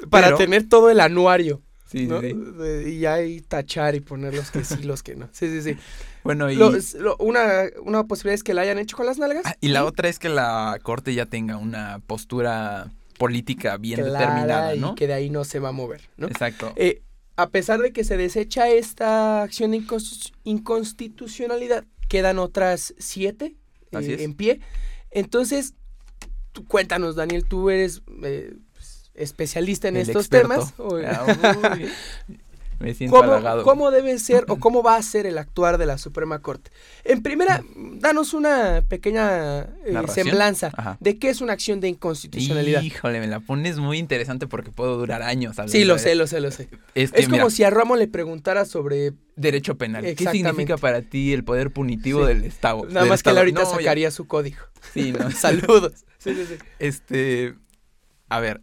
[0.10, 1.62] Para pero- tener todo el anuario.
[1.88, 2.10] sí,
[2.88, 5.30] Y ahí tachar y poner los que sí, los que no.
[5.32, 5.78] Sí, sí, sí.
[6.24, 9.20] Bueno, y, Lo- es- lo- una, una posibilidad es que la hayan hecho con las
[9.20, 9.44] nalgas.
[9.46, 14.20] ah, y la otra es que la corte ya tenga una postura política bien clara
[14.20, 14.96] determinada, y ¿no?
[14.96, 16.28] que de ahí no se va a mover, ¿no?
[16.28, 16.74] Exacto.
[16.76, 17.02] Eh,
[17.38, 23.56] a pesar de que se desecha esta acción de incons- inconstitucionalidad, quedan otras siete
[23.92, 24.60] eh, Así en pie.
[25.12, 25.74] Entonces,
[26.52, 30.50] tú cuéntanos, Daniel, tú eres eh, pues, especialista en El estos experto.
[30.50, 30.74] temas.
[32.80, 33.64] me siento ¿Cómo, halagado.
[33.64, 36.72] cómo debe ser o cómo va a ser el actuar de la Suprema Corte?
[37.04, 40.98] En primera, danos una pequeña eh, semblanza Ajá.
[41.00, 42.82] de qué es una acción de inconstitucionalidad.
[42.82, 46.40] Híjole, me la pones muy interesante porque puedo durar años Sí, lo sé, lo sé,
[46.40, 46.70] lo sé.
[46.96, 49.14] Es, que, Es como mira, si a Romo le preguntara sobre...
[49.36, 50.04] derecho penal.
[50.16, 52.28] ¿Qué significa para ti el poder punitivo Sí.
[52.34, 52.86] del Estado?
[52.86, 54.58] Nada del más que él ahorita No, ya- sacaría su código.
[54.94, 55.30] Sí, no.
[55.32, 56.06] Saludos.
[56.18, 56.56] Sí, sí, sí.
[56.80, 57.54] Este,
[58.30, 58.62] a ver,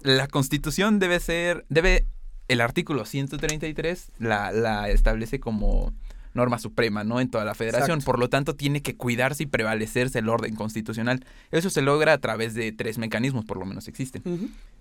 [0.00, 2.06] la Constitución debe ser, debe,
[2.48, 5.92] el artículo 133 la, la establece como
[6.34, 7.20] norma suprema, ¿no?
[7.20, 7.98] En toda la federación.
[7.98, 8.04] Exacto.
[8.06, 11.24] Por lo tanto, tiene que cuidarse y prevalecerse el orden constitucional.
[11.50, 14.22] Eso se logra a través de tres mecanismos, por lo menos existen,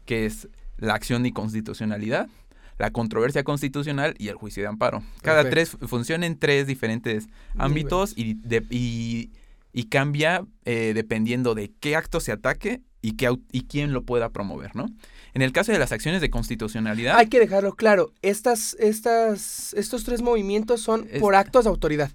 [0.06, 0.48] que es
[0.78, 2.30] la acción de inconstitucionalidad,
[2.78, 5.04] la controversia constitucional y el juicio de amparo.
[5.22, 5.78] Cada Perfecto.
[5.80, 9.32] tres funciona en tres diferentes ámbitos y, de- y,
[9.74, 14.30] y cambia eh, dependiendo de qué acto se ataque y, qué, y quién lo pueda
[14.30, 14.88] promover, ¿no?
[15.34, 18.12] En el caso de las acciones de constitucionalidad, Hay que dejarlo claro.
[18.22, 22.12] Estas, estas, estos tres movimientos son Es- por actos de autoridad.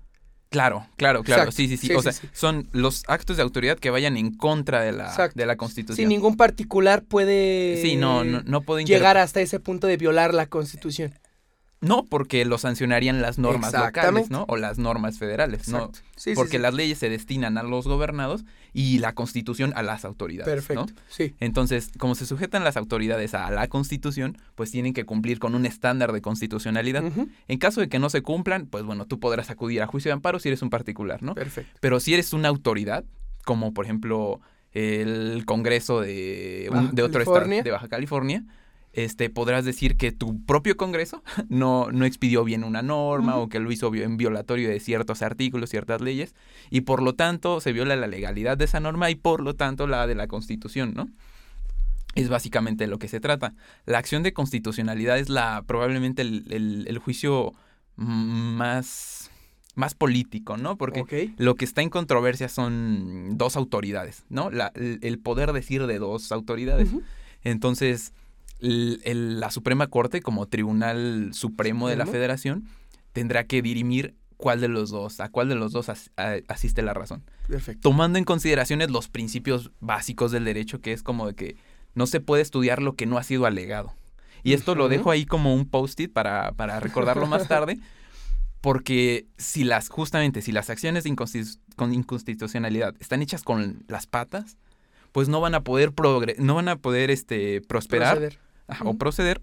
[0.50, 1.56] claro, claro, claro, Exacto.
[1.56, 2.28] sí, sí, sí, Sí, o sí, sea, sí.
[2.32, 5.38] son los actos de autoridad que vayan en contra de la, Exacto.
[5.38, 6.08] de la Si Constitución.
[6.08, 10.32] ningún particular puede sí, no, no, no puedo inter- llegar hasta ese punto de violar
[10.34, 11.12] la Constitución.
[11.82, 14.30] No, porque lo sancionarían las normas locales.
[14.30, 14.46] ¿no?
[14.48, 15.76] O las normas federales, ¿no?
[15.78, 15.98] Exacto.
[16.16, 16.58] Sí, sí, porque sí.
[16.62, 20.86] las leyes se destinan a los gobernados y la Constitución a las autoridades, Perfecto.
[20.86, 21.02] ¿no?
[21.08, 21.34] Sí.
[21.38, 25.66] Entonces, como se sujetan las autoridades a la Constitución, pues tienen que cumplir con un
[25.66, 27.04] estándar de constitucionalidad.
[27.46, 30.14] En caso de que no se cumplan, pues bueno, tú podrás acudir a juicio de
[30.14, 31.34] amparo si eres un particular, ¿no?
[31.34, 31.78] Perfecto.
[31.80, 33.04] Pero si eres una autoridad,
[33.44, 34.40] como por ejemplo
[34.72, 38.44] el Congreso de, un- de otro estado, de Baja California,
[38.96, 43.60] este, podrás decir que tu propio Congreso no, no expidió bien una norma o que
[43.60, 46.34] lo hizo en violatorio de ciertos artículos, ciertas leyes,
[46.70, 49.86] y por lo tanto se viola la legalidad de esa norma y por lo tanto
[49.86, 51.08] la de la Constitución, ¿no?
[52.14, 53.52] Es básicamente de lo que se trata.
[53.84, 57.52] La acción de constitucionalidad es la probablemente el, el- el juicio
[57.96, 59.30] más,
[59.74, 60.76] más político, ¿no?
[60.76, 61.00] Porque
[61.36, 64.50] lo que está en controversia son dos autoridades, ¿no?
[64.50, 66.88] La- el, el poder decir de dos autoridades.
[67.44, 68.12] Entonces,
[68.60, 72.06] el- el- la Suprema Corte, como Tribunal Supremo de la.
[72.06, 72.64] Federación,
[73.12, 76.82] tendrá que dirimir cuál de los dos, a cuál de los dos as- a- asiste
[76.82, 77.22] la razón.
[77.48, 77.80] Perfecto.
[77.88, 81.56] Tomando en consideraciones los principios básicos del derecho, que es como de que
[81.94, 83.94] no se puede estudiar lo que no ha sido alegado.
[84.42, 87.78] Y esto lo dejo ahí como un post-it para, para recordarlo más tarde,
[88.60, 94.06] porque si las, justamente, si las acciones de inconstitu- con inconstitucionalidad están hechas con las
[94.06, 94.56] patas,
[95.12, 95.92] pues no van a poder
[96.38, 98.38] no van a poder este prosperar Proceder.
[98.68, 98.94] Ajá, Ujú.
[98.94, 99.40] o proceder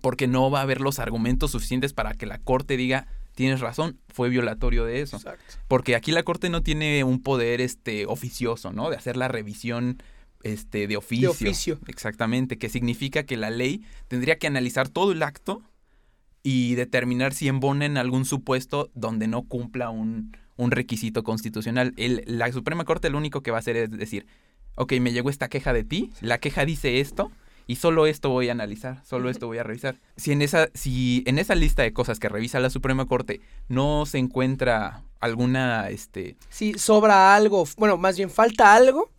[0.00, 3.98] porque no va a haber los argumentos suficientes para que la corte diga tienes razón
[4.08, 5.42] fue violatorio de eso Exacto.
[5.68, 10.02] porque aquí la corte no tiene un poder este oficioso no de hacer la revisión
[10.42, 11.78] este de oficio oficio.
[11.86, 15.62] exactamente que significa que la ley tendría que analizar todo el acto
[16.42, 21.94] y determinar si embona en algún supuesto donde no cumpla un, un requisito constitucional.
[21.96, 24.26] El- la Suprema Corte lo único que va a hacer es decir,
[24.74, 27.30] ok, me llegó esta queja de ti, la queja dice esto,
[27.66, 29.96] y solo esto voy a analizar, solo esto voy a revisar.
[30.16, 34.06] Si en esa, si en esa lista de cosas que revisa la Suprema Corte no
[34.06, 39.10] se encuentra alguna, este, Si sobra algo, bueno, más bien falta algo,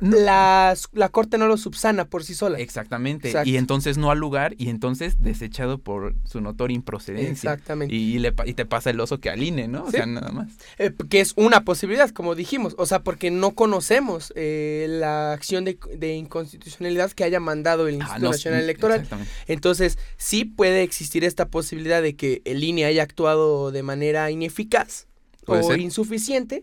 [0.00, 2.58] la, la corte no lo subsana por sí sola.
[2.58, 3.48] exactamente, Exacto.
[3.48, 7.52] y entonces no al lugar, y entonces desechado por su notoria improcedencia.
[7.52, 7.94] Exactamente.
[7.94, 9.84] Y, le pa- y te pasa el oso que aline, ¿no?
[9.84, 9.96] O Sí.
[9.98, 10.50] sea, nada más.
[10.78, 12.74] Eh, que es una posibilidad, como dijimos.
[12.78, 17.94] O sea, porque no conocemos eh, la acción de, de inconstitucionalidad que haya mandado el
[17.94, 18.96] Ah, Instituto no, Nacional mm, Electoral.
[19.00, 19.32] Exactamente.
[19.46, 25.06] Entonces, sí puede existir esta posibilidad de que el INE haya actuado de manera ineficaz.
[25.46, 25.80] O ser.
[25.80, 26.62] insuficiente.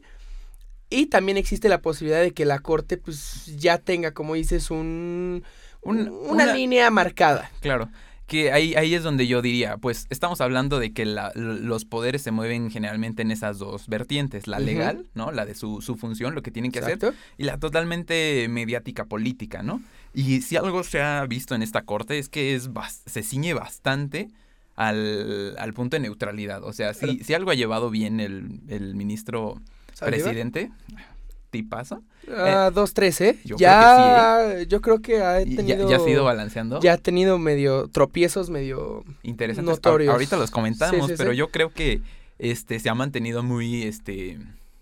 [0.90, 5.44] Y también existe la posibilidad de que la corte pues ya tenga, como dices, un,
[5.82, 6.12] Un- una,
[6.46, 7.52] una- línea marcada.
[7.62, 7.90] Claro.
[8.26, 12.22] Que ahí, ahí es donde yo diría, pues estamos hablando de que la- los poderes
[12.22, 15.32] se mueven generalmente en esas dos vertientes, la legal, ¿no?
[15.32, 17.00] La de su, su función, lo que tienen que hacer,
[17.38, 19.82] y la totalmente mediática política, ¿no?
[20.14, 22.70] Y si algo se ha visto en esta corte es que es
[23.06, 24.28] se ciñe bastante
[24.76, 26.64] al, al punto de neutralidad.
[26.64, 29.62] O sea, si, si algo ha llevado bien el, el ministro
[29.98, 30.24] ¿Saldívar?
[30.26, 30.72] presidente,
[31.50, 33.40] tipazo, Ah, dos, tres, ¿eh?
[33.46, 35.90] yo ya, yo creo que ha ya, tenido...
[35.90, 36.80] ya ha sido balanceando.
[36.82, 39.04] ya ha tenido medio tropiezos, medio...
[39.24, 39.76] interesantes.
[39.76, 40.12] notorios.
[40.14, 41.38] Ahorita los comentamos, Sí, sí, pero sí.
[41.38, 42.02] yo creo que
[42.38, 44.38] este se ha mantenido muy este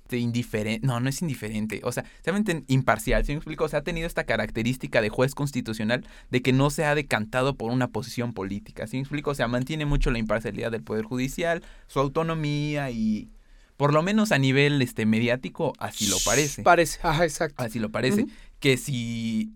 [0.06, 3.64] este, indiferente, no, no es indiferente, o sea, se ha mantenido imparcial, ¿sí me explico?
[3.64, 7.56] O sea, ha tenido esta característica de juez constitucional de que no se ha decantado
[7.56, 9.32] por una posición política, ¿sí me explico?
[9.32, 13.30] O sea, mantiene mucho la imparcialidad del Poder Judicial, su autonomía y,
[13.78, 16.64] por lo menos a nivel este mediático, así lo parece.
[16.64, 17.64] Parece, ajá, exacto.
[17.64, 18.26] Así lo parece.
[18.60, 19.52] Que si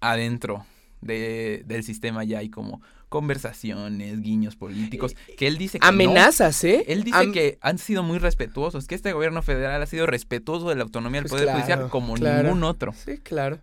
[0.00, 0.66] adentro
[1.00, 5.88] de, del sistema ya hay como conversaciones, guiños políticos, que él dice que no.
[5.90, 6.84] Amenazas, ¿eh?
[6.88, 10.70] Él dice Am- que han sido muy respetuosos, que este gobierno federal ha sido respetuoso
[10.70, 12.42] de la autonomía del Pues Poder claro, Judicial como claro.
[12.44, 12.94] ningún otro.
[12.94, 13.58] Sí, claro.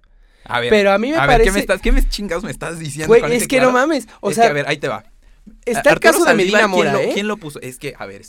[0.46, 1.50] A ver, Pero a mí me a ver, parece...
[1.50, 3.08] ¿qué me estás, qué me chingados me estás diciendo?
[3.08, 4.08] Güey, es ese que no mames.
[4.22, 5.04] O Es sea, que, a ver, ahí te va.
[5.66, 7.08] Está el caso de Medina Mora, ¿quién ¿eh?
[7.08, 7.60] Lo, ¿Quién lo puso?
[7.62, 8.22] Es que, a ver,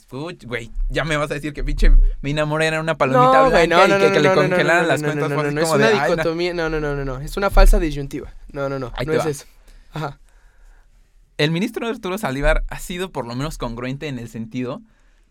[0.45, 1.91] güey, ya me vas a decir que pinche
[2.23, 5.31] Medina Mora era una palomita no, blanca no, no, y que, le congelaran las cuentas
[5.31, 8.33] no, no, no, es una dicotomía, no, no, no, no, no, es una falsa disyuntiva.
[8.53, 9.31] No, no, no, Ahí no te es va.
[9.31, 9.45] eso.
[9.93, 10.21] Ajá.
[11.39, 14.83] El ministro Arturo Saldívar ha sido por lo menos congruente en el sentido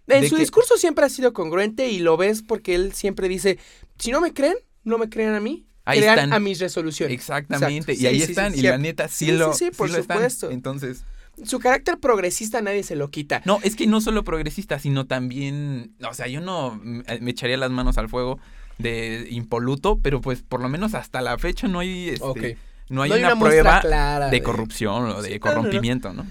[0.08, 3.60] En su que- discurso siempre ha sido congruente y lo ves porque él siempre dice,
[4.00, 6.34] si no me creen, no me crean a mí, Ahí crean están.
[6.34, 7.14] a mis resoluciones.
[7.14, 8.02] Exactamente, Exacto.
[8.04, 10.50] y ahí Sí, están, sí, y la neta sí, lo, sí, sí, por supuesto.
[10.50, 11.04] Entonces,
[11.46, 13.42] Su carácter progresista nadie se lo quita.
[13.46, 17.58] no, es que no solo progresista, sino también, o sea, yo no mm, me echaría
[17.58, 18.40] las manos al fuego
[18.78, 22.58] de impoluto, pero pues por lo menos hasta la fecha no hay, este,
[22.90, 25.52] no hay No hay una, prueba clara de de- corrupción o de Sí, no, no,
[25.52, 25.58] no.
[25.62, 26.26] corrompimiento, ¿no?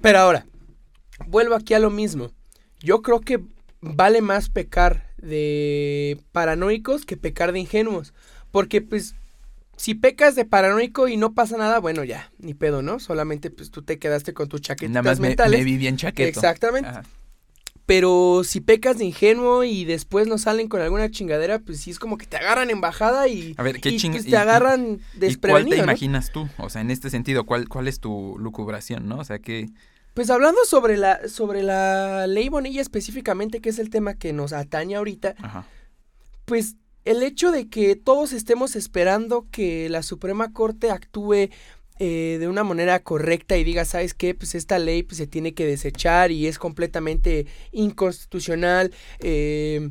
[0.00, 0.46] Pero ahora,
[1.26, 2.30] vuelvo aquí a lo mismo.
[2.80, 3.40] Yo creo que
[3.80, 8.14] vale más pecar de paranoicos que pecar de ingenuos.
[8.52, 9.14] Porque pues,
[9.80, 13.00] si pecas de paranoico y no pasa nada, bueno ya, ni pedo, ¿no?
[13.00, 15.58] Solamente pues tú te quedaste con tus chaquetas Nada más me, mentales.
[15.58, 16.28] me vi bien chaqueto.
[16.28, 16.88] Exactamente.
[16.90, 17.02] Ajá.
[17.86, 21.98] Pero si pecas de ingenuo y después no salen con alguna chingadera, pues sí es
[21.98, 24.36] como que te agarran en bajada y, A ver, ¿qué y, ching- pues, y- te
[24.36, 25.82] agarran ¿Y cuál te desprevenido, ¿no?
[25.84, 26.48] imaginas tú?
[26.58, 29.18] O sea, en este sentido, ¿cuál, cuál es tu lucubración, no?
[29.18, 29.70] O sea, que...
[30.14, 34.52] Pues hablando sobre la, sobre la ley Bonilla específicamente, que es el tema que nos
[34.52, 35.66] atañe ahorita, Ajá.
[36.44, 41.48] pues el hecho de que todos estemos esperando que la Suprema Corte actúe
[41.98, 44.34] eh, de una manera correcta y diga, ¿sabes qué?
[44.34, 48.92] Pues esta ley pues, se tiene que desechar y es completamente inconstitucional.
[49.20, 49.90] eh,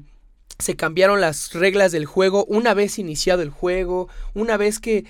[0.60, 5.06] se cambiaron las reglas del juego una vez iniciado el juego, una vez que...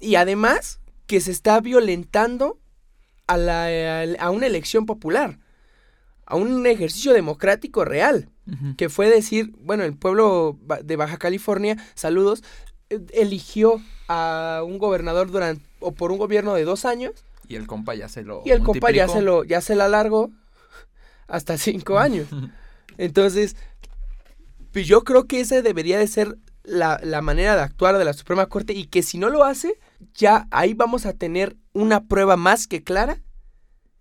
[0.00, 2.58] Y además que se está violentando
[3.26, 5.38] a, la, a una elección popular,
[6.28, 8.28] a un ejercicio democrático real
[8.78, 12.42] que fue decir, bueno, el pueblo de Baja California, saludos,
[12.88, 17.12] eh, eligió a un gobernador durante o por un gobierno de dos años
[17.46, 19.84] Y el compa ya se lo y el compa ya se lo ya se la
[19.84, 20.30] alargó
[21.28, 22.28] hasta cinco años.
[22.96, 23.54] Entonces,
[24.72, 28.14] pues yo creo que esa debería de ser la, la manera de actuar de la
[28.14, 29.78] Suprema Corte y que si no lo hace,
[30.14, 33.20] ya ahí vamos a tener una prueba más que clara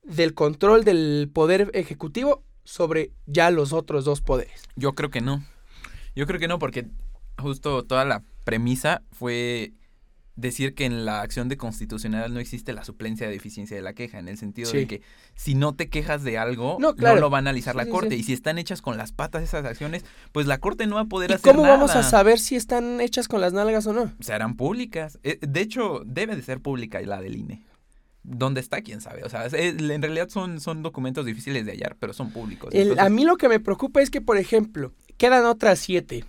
[0.07, 4.63] del control del poder ejecutivo sobre ya los otros dos poderes.
[4.75, 5.43] Yo creo que no.
[6.15, 6.87] Yo creo que no, porque
[7.37, 9.73] justo toda la premisa fue
[10.35, 13.93] decir que en la acción de constitucional no existe la suplencia de eficiencia de la
[13.93, 14.77] queja, en el sentido Sí.
[14.77, 15.01] de que
[15.33, 17.19] si no te quejas de algo, No, no, claro.
[17.19, 18.11] lo va a analizar Sí, la corte.
[18.11, 18.15] sí.
[18.17, 21.05] Y si están hechas con las patas esas acciones, pues la corte no va a
[21.05, 21.75] poder ¿Y hacer cómo nada.
[21.77, 24.11] vamos a saber si están hechas con las nalgas o no?
[24.19, 25.17] Se harán públicas.
[25.23, 27.65] Eh, De hecho, debe de ser pública la del INE.
[28.29, 28.81] ¿Dónde está?
[28.81, 29.23] ¿Quién sabe?
[29.23, 32.73] O sea, es- en realidad son, son documentos difíciles de hallar, pero son públicos.
[32.73, 36.25] El- Entonces, a mí lo que me preocupa es que, por ejemplo, quedan otras siete.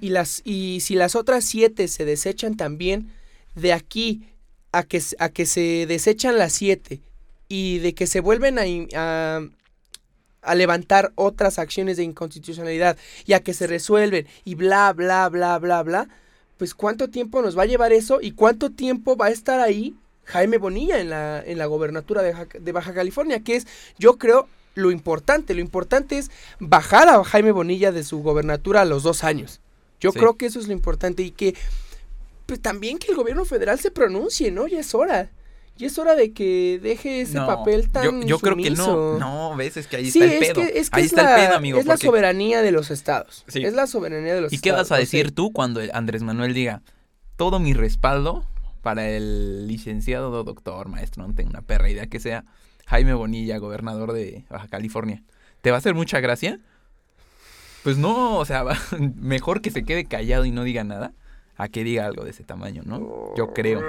[0.00, 3.12] Y, las, y si las otras siete se desechan también,
[3.54, 4.24] de aquí
[4.72, 7.00] a que, a que se desechan las siete
[7.48, 8.62] y de que se vuelven a,
[8.98, 9.40] a,
[10.42, 12.96] a levantar otras acciones de inconstitucionalidad
[13.26, 16.08] y a que se resuelven y bla, bla, bla, bla, bla,
[16.56, 19.94] pues cuánto tiempo nos va a llevar eso y cuánto tiempo va a estar ahí
[20.28, 23.66] Jaime Bonilla en la, en la gobernatura de, Baja- de Baja California, que es,
[23.98, 25.54] yo creo, lo importante.
[25.54, 29.60] Lo importante es bajar a Jaime Bonilla de su gobernatura a los dos años.
[30.00, 30.18] Yo Sí.
[30.18, 31.54] creo que eso es lo importante y que
[32.46, 34.66] pues, también que el gobierno federal se pronuncie, ¿no?
[34.68, 35.30] Ya es hora.
[35.76, 39.18] Y es hora de que deje ese No, papel tan yo, yo creo que no.
[39.18, 40.54] No, ves, es que ahí Sí, está el es pedo.
[40.66, 41.78] que, es que ahí es está la, el pedo, amigo.
[41.78, 43.44] es la soberanía de los estados.
[43.48, 43.64] Sí.
[43.64, 44.76] Es la soberanía de los ¿Y estados.
[44.76, 46.82] qué vas a decir tú cuando Andrés Manuel diga
[47.36, 48.44] todo mi respaldo
[48.78, 52.44] para el licenciado, doctor, maestro, no tengo una perra idea que sea,
[52.86, 55.22] Jaime Bonilla, gobernador de Baja California?
[55.60, 56.60] ¿Te va a hacer mucha gracia?
[57.82, 58.64] Pues no, o sea,
[59.16, 61.12] mejor que se quede callado y no diga nada
[61.56, 63.34] a que diga algo de ese tamaño, ¿no?
[63.36, 63.80] Yo creo.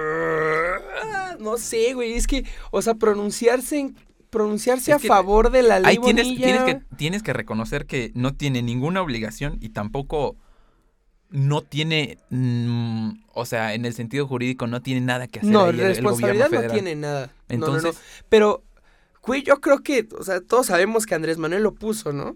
[1.04, 2.14] Ah, No sé, güey.
[2.14, 3.96] Es que, o sea, pronunciarse en-
[4.30, 6.46] pronunciarse Es a favor de la ley Ahí tienes, Bonilla.
[6.46, 10.36] tienes, que, tienes que reconocer que no tiene ninguna obligación y tampoco
[11.30, 15.66] no tiene, mm, o sea, en el sentido jurídico no tiene nada que hacer No,
[15.66, 17.28] ahí el responsabilidad no tiene nada.
[17.50, 17.78] No, no, no.
[17.78, 18.64] Entonces, Pero,
[19.24, 22.36] güey, yo creo que, o sea, todos sabemos que Andrés Manuel lo puso, ¿no?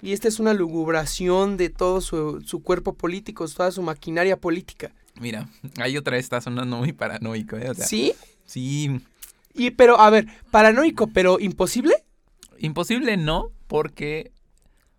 [0.00, 4.92] Y esta es una lugubración de todo su, su cuerpo político, toda su maquinaria política.
[5.20, 5.48] mira,
[5.80, 7.70] ahí otra vez está sonando muy paranoico, ¿eh?
[7.70, 8.12] O sea, ¿Sí?
[8.44, 9.00] sí,
[9.54, 11.94] Y, pero, a ver, paranoico, pero imposible.
[12.58, 14.30] imposible no, porque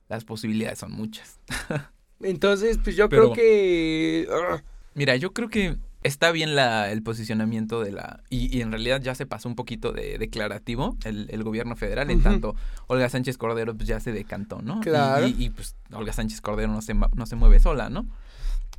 [0.10, 1.40] las posibilidades son muchas.
[2.22, 4.28] Entonces, pues yo Pero- creo que...
[4.32, 4.62] ah,
[4.96, 8.22] Mira, yo creo que está bien la, el posicionamiento de la...
[8.30, 12.10] Y, y en realidad ya se pasó un poquito de declarativo el, el gobierno federal,
[12.10, 12.56] en tanto
[12.88, 14.80] Olga Sánchez Cordero pues, ya se decantó, ¿no?
[14.82, 15.28] Claro.
[15.28, 18.06] Y, y, pues Olga Sánchez Cordero no se, no se mueve sola, ¿no?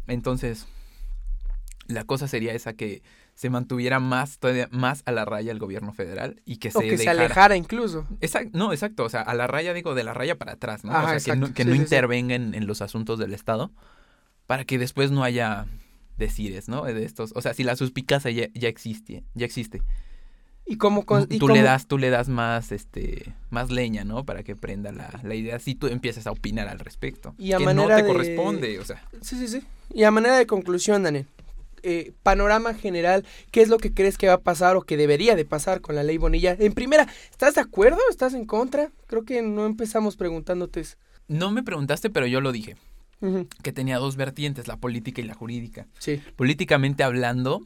[0.06, 0.66] Entonces,
[1.86, 3.02] la cosa sería esa que
[3.40, 6.82] se mantuviera más, todavía más a la raya el gobierno federal y que se o
[6.82, 8.06] que se alejara incluso.
[8.20, 10.92] Exact- no, exacto, o sea, a la raya digo de la raya para atrás, ¿no?
[10.92, 11.84] Ajá, o sea, que no, que Sí, no sí, sí.
[11.84, 13.70] intervenga en, en los asuntos del Estado
[14.46, 15.64] para que después no haya
[16.18, 16.84] decires, ¿no?
[16.84, 19.80] De estos, o sea, si la suspicacia ya, ya existe, ya existe.
[20.66, 21.06] Y como...
[21.06, 24.24] con- y tú como- le das, tú le das más, este, más leña, ¿no?
[24.26, 27.34] Para que prenda la, la idea, si tú empiezas a opinar al respecto.
[27.38, 29.02] Y a que manera no te de- corresponde, o sea.
[29.22, 29.62] Sí, sí, sí.
[29.94, 31.26] Y a manera de conclusión, Daniel,
[31.82, 35.36] eh, panorama general, ¿qué es lo que crees que va a pasar o que debería
[35.36, 36.56] de pasar con la ley Bonilla?
[36.58, 37.98] En primera, ¿estás de acuerdo?
[38.10, 38.90] ¿Estás en contra?
[39.06, 40.96] Creo que no empezamos preguntándote eso.
[41.28, 42.76] No me preguntaste, pero yo lo dije,
[43.62, 45.86] que tenía dos vertientes, la política y la jurídica.
[45.98, 46.22] Sí.
[46.36, 47.60] políticamente hablando,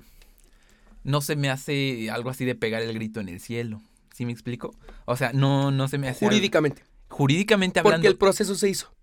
[1.02, 3.80] no se me hace algo así de pegar el grito en el cielo.
[4.14, 4.74] ¿Sí me explico?
[5.06, 6.24] O sea, no, no se me hace.
[6.24, 6.82] algo- Jurídicamente.
[7.08, 8.08] Jurídicamente Porque hablando.
[8.08, 8.93] el proceso se hizo.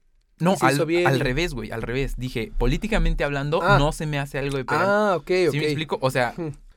[0.41, 2.15] No, al, al revés, güey, al revés.
[2.17, 3.77] Dije, políticamente hablando, Ah.
[3.79, 4.85] no se me hace algo de pegar.
[4.87, 5.51] Ah, ok, ok.
[5.51, 5.97] ¿Sí me explico?
[6.01, 6.33] O sea,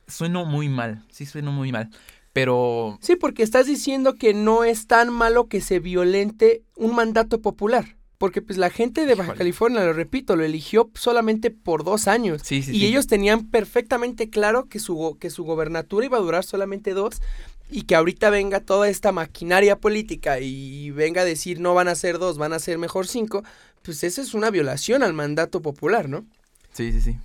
[0.07, 1.03] sueno muy mal.
[1.11, 1.89] Sí, sueno muy mal.
[2.33, 2.97] Pero.
[3.01, 7.95] Sí, porque estás diciendo que no es tan malo que se violente un mandato popular.
[8.17, 9.37] Porque pues la gente de Baja Híjole.
[9.39, 12.41] California, lo repito, lo eligió solamente por dos años.
[12.45, 12.85] Sí, sí, y sí.
[12.85, 17.21] ellos tenían perfectamente claro que su, que su gobernatura iba a durar solamente dos
[17.69, 21.95] y que ahorita venga toda esta maquinaria política y venga a decir no van a
[21.95, 23.43] ser dos, van a ser mejor cinco,
[23.81, 26.25] pues esa es una violación al mandato popular, ¿no?
[26.73, 27.17] Sí, sí, sí.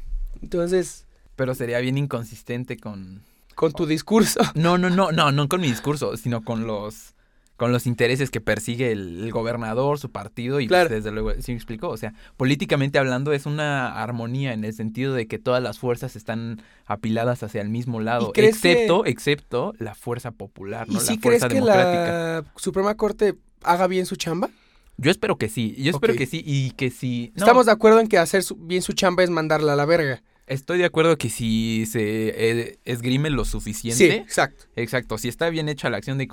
[0.43, 3.23] Entonces, Pero sería bien inconsistente con.
[3.55, 4.41] con tu discurso.
[4.55, 7.15] No, no, no, no, no con mi discurso, sino con los
[7.61, 10.89] con los intereses que persigue el, el gobernador, su partido y Claro.
[10.89, 11.91] pues, desde luego, ¿sí me explico?
[11.91, 16.17] O sea, políticamente hablando es una armonía en el sentido de que todas las fuerzas
[16.17, 20.95] están apiladas hacia el mismo lado, crees que- excepto excepto la fuerza popular, ¿no?
[20.95, 22.03] ¿Y la crees fuerza que democrática.
[22.07, 24.49] la Suprema Corte haga bien su chamba?
[24.97, 27.33] Yo espero que sí, yo espero que sí y que sí.
[27.37, 29.85] no, Estamos de acuerdo en que hacer su- bien su chamba es mandarla a la
[29.85, 30.23] verga.
[30.51, 34.65] Estoy de acuerdo que si se eh, esgrime lo Sí, suficiente, exacto.
[34.75, 36.29] Exacto, si está bien hecha la acción de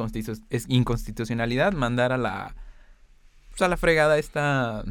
[0.67, 2.55] inconstitucionalidad, mandar a la
[3.51, 4.83] pues, a la fregada esta,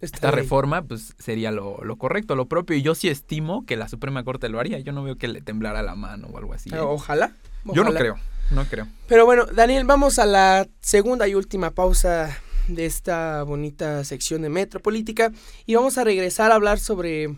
[0.00, 2.78] esta reforma, pues sería lo, lo correcto, lo propio.
[2.78, 4.78] Y yo sí estimo que la Suprema Corte lo haría.
[4.78, 6.70] Yo no veo que le temblara la mano o algo así.
[6.72, 6.78] ¿eh?
[6.78, 7.32] Ojalá.
[7.66, 8.16] Yo no creo,
[8.52, 8.88] no creo.
[9.06, 12.34] Pero bueno, Daniel, vamos a la segunda y última pausa
[12.68, 15.30] de esta bonita sección de Metropolítica
[15.66, 17.36] y vamos a regresar a hablar sobre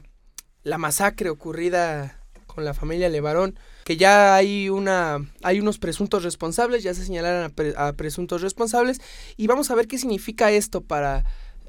[0.69, 6.83] la masacre ocurrida con la familia Levarón, que ya hay una hay unos presuntos responsables,
[6.83, 9.01] ya se señalaron a, pre- a presuntos responsables
[9.37, 11.25] y vamos a ver qué significa esto para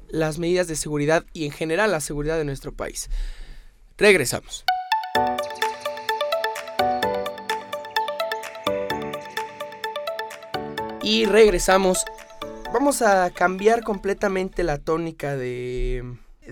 [0.08, 3.08] las medidas de seguridad y en general la seguridad de nuestro país.
[3.96, 4.64] Regresamos.
[11.02, 12.04] Y regresamos.
[12.72, 16.04] Vamos a cambiar completamente la tónica de,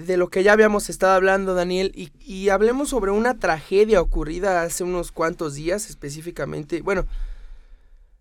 [0.06, 4.62] de lo que ya habíamos estado hablando, Daniel, y, y hablemos sobre una tragedia ocurrida
[4.62, 7.06] hace unos cuantos días, específicamente, bueno,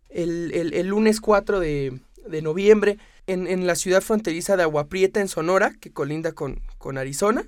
[0.09, 4.87] el, el- el lunes 4 de, de noviembre, en, en la ciudad fronteriza de Agua
[4.87, 7.45] Prieta, en Sonora, que colinda con, con Arizona,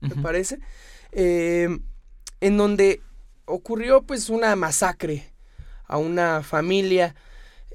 [0.00, 0.58] me parece,
[1.12, 1.78] eh,
[2.40, 3.00] en donde
[3.46, 5.32] ocurrió pues una masacre
[5.86, 7.14] a una familia.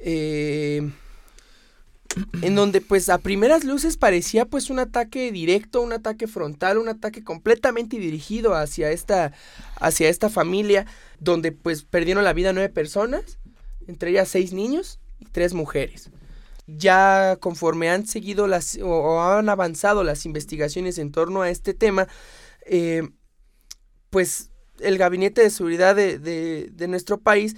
[0.02, 0.92] eh,
[2.42, 6.90] en donde pues a primeras luces parecía pues un ataque directo, un ataque frontal, un
[6.90, 9.34] ataque completamente dirigido hacia esta,
[9.80, 10.86] hacia esta familia,
[11.20, 13.38] donde pues perdieron la vida nueve personas,
[13.88, 16.10] entre ellas seis niños y tres mujeres.
[16.68, 22.08] Ya conforme han seguido las o, han avanzado las investigaciones en torno a este tema,
[22.66, 23.10] eh,
[24.10, 27.56] pues el Gabinete de Seguridad de, de nuestro país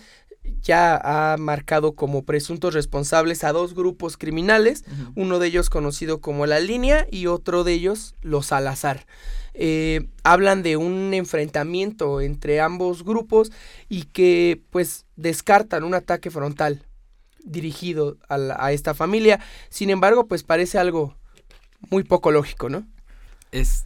[0.61, 4.83] ya ha marcado como presuntos responsables a dos grupos criminales,
[5.15, 9.05] uno de ellos conocido como La Línea y otro de ellos Los Salazar.
[9.53, 13.51] Eh, hablan de un enfrentamiento entre ambos grupos
[13.89, 16.85] y que pues descartan un ataque frontal
[17.43, 19.39] dirigido a, a esta familia.
[19.69, 21.15] Sin embargo, pues parece algo
[21.89, 22.87] muy poco lógico, ¿no?
[23.51, 23.85] Es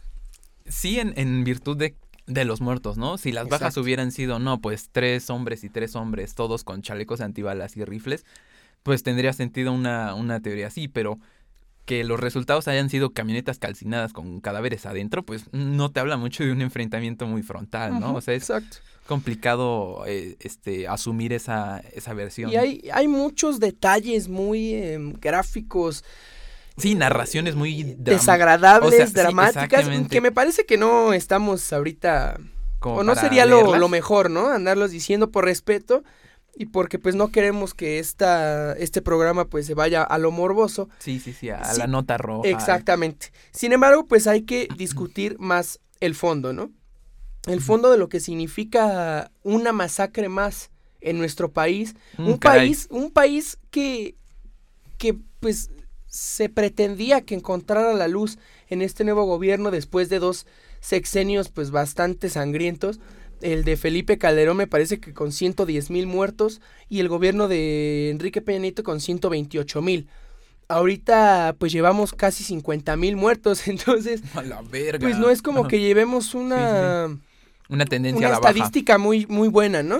[0.68, 1.96] sí en, en virtud de
[2.26, 3.18] de los muertos, ¿no?
[3.18, 7.20] Si las bajas hubieran sido, no, pues tres hombres y tres hombres, todos con chalecos
[7.20, 8.24] antibalas y rifles,
[8.82, 11.18] pues tendría sentido una, una teoría así, pero
[11.86, 16.42] que los resultados hayan sido camionetas calcinadas con cadáveres adentro, pues no te habla mucho
[16.42, 18.14] de un enfrentamiento muy frontal, ¿no?
[18.14, 18.52] o sea, es
[19.06, 22.50] complicado eh, este, asumir esa, esa versión.
[22.50, 26.04] Y hay, hay muchos detalles muy em, gráficos,
[26.76, 32.38] Sí, narraciones muy desagradables, dramáticas, que me parece que no estamos ahorita
[32.80, 34.48] o no sería lo, mejor, ¿no?
[34.48, 36.04] Andarlos diciendo por respeto
[36.54, 40.88] y porque pues no queremos que esta, este programa pues se vaya a lo morboso.
[40.98, 42.48] Sí, sí, sí, a la nota roja.
[42.48, 43.32] Exactamente.
[43.50, 46.70] Sin embargo, pues hay que discutir más el fondo, ¿no?
[47.46, 50.70] El fondo de lo que significa una masacre más
[51.00, 54.16] en nuestro país, mm, un país, un país que
[54.98, 55.70] que pues
[56.16, 58.38] se pretendía que encontrara la luz
[58.68, 60.46] en este nuevo gobierno después de dos
[60.80, 63.00] sexenios pues bastante sangrientos.
[63.42, 68.08] El de Felipe Calderón me parece que con 110 mil muertos y el gobierno de
[68.08, 70.08] Enrique Peña Nieto con 128 mil.
[70.68, 74.22] Ahorita pues llevamos casi 50 mil muertos, entonces
[74.98, 77.14] pues no es como que llevemos una
[77.68, 79.98] una tendencia una estadística muy muy buena, ¿no?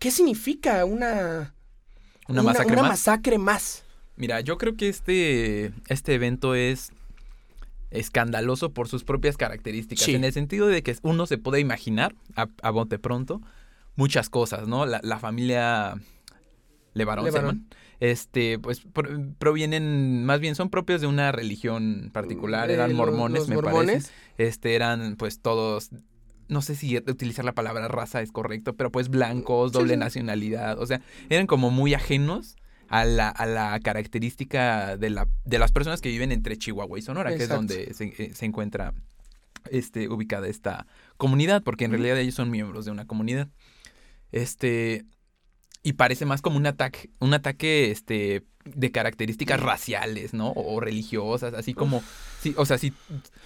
[0.00, 1.54] ¿Qué significa una
[2.26, 2.90] una, masacre, una más?
[2.90, 3.84] masacre más?
[4.18, 6.90] Mira, yo creo que este, este evento es
[7.90, 10.08] escandaloso por sus propias características.
[10.08, 13.40] En el sentido de que uno se puede imaginar, a, bote pronto,
[13.94, 14.86] muchas cosas, ¿no?
[14.86, 15.94] La, familia
[16.94, 17.68] Levarón,
[18.00, 18.82] este, pues
[19.38, 24.10] provienen, más bien son propios de una religión particular, eran mormones, me parece.
[24.36, 25.90] Este, eran pues todos
[26.48, 30.86] no sé si utilizar la palabra raza es correcto, pero pues blancos, doble nacionalidad, o
[30.86, 32.56] sea, eran como muy ajenos
[32.88, 37.02] a la, a la característica de, la, de las personas que viven entre Chihuahua y
[37.02, 38.94] Sonora, que es donde se, eh, se, encuentra
[39.70, 40.86] este, ubicada esta
[41.16, 43.48] comunidad, porque en realidad ellos son miembros de una comunidad.
[44.32, 45.04] Este,
[45.82, 50.52] y parece más como un ataque, un ataque este, de características raciales, ¿no?
[50.52, 52.02] O, religiosas, así como,
[52.40, 52.92] sí, o sea, sí,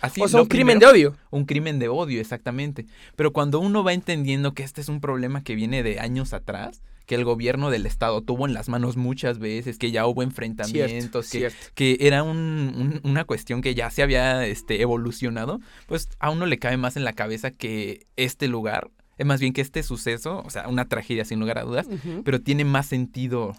[0.00, 0.20] así.
[0.20, 1.16] O sea, un crimen de odio.
[1.30, 2.86] Un crimen de odio, exactamente.
[3.16, 6.82] Pero cuando uno va entendiendo que este es un problema que viene de años atrás,
[7.06, 11.30] que el gobierno del estado tuvo en las manos muchas veces, que ya hubo enfrentamientos,
[11.30, 16.58] que, que, era una cuestión que ya se había este, evolucionado, pues a uno le
[16.58, 20.50] cae más en la cabeza que este lugar, es más bien que este suceso, o
[20.50, 21.88] sea, una tragedia sin lugar a dudas,
[22.24, 23.54] pero tiene más sentido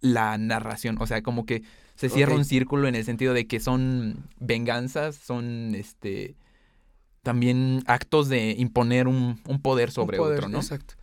[0.00, 1.62] la narración, o sea, como que
[1.94, 6.34] se cierra un círculo en el sentido de que son venganzas, son este
[7.22, 10.58] también actos de imponer un, poder sobre otro, ¿no?
[10.58, 10.94] Exacto.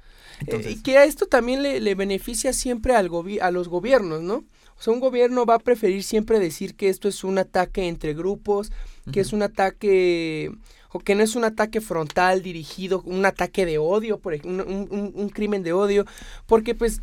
[0.46, 3.10] Eh, que a esto también le, beneficia siempre al
[3.42, 4.44] a los gobiernos, ¿no?
[4.78, 8.14] O sea, un gobierno va a preferir siempre decir que esto es un ataque entre
[8.14, 8.72] grupos,
[9.12, 10.52] que es un ataque
[10.92, 15.30] o que no es un ataque frontal dirigido, un ataque de odio, por ejemplo, un,
[15.30, 16.06] crimen de odio,
[16.46, 17.02] porque pues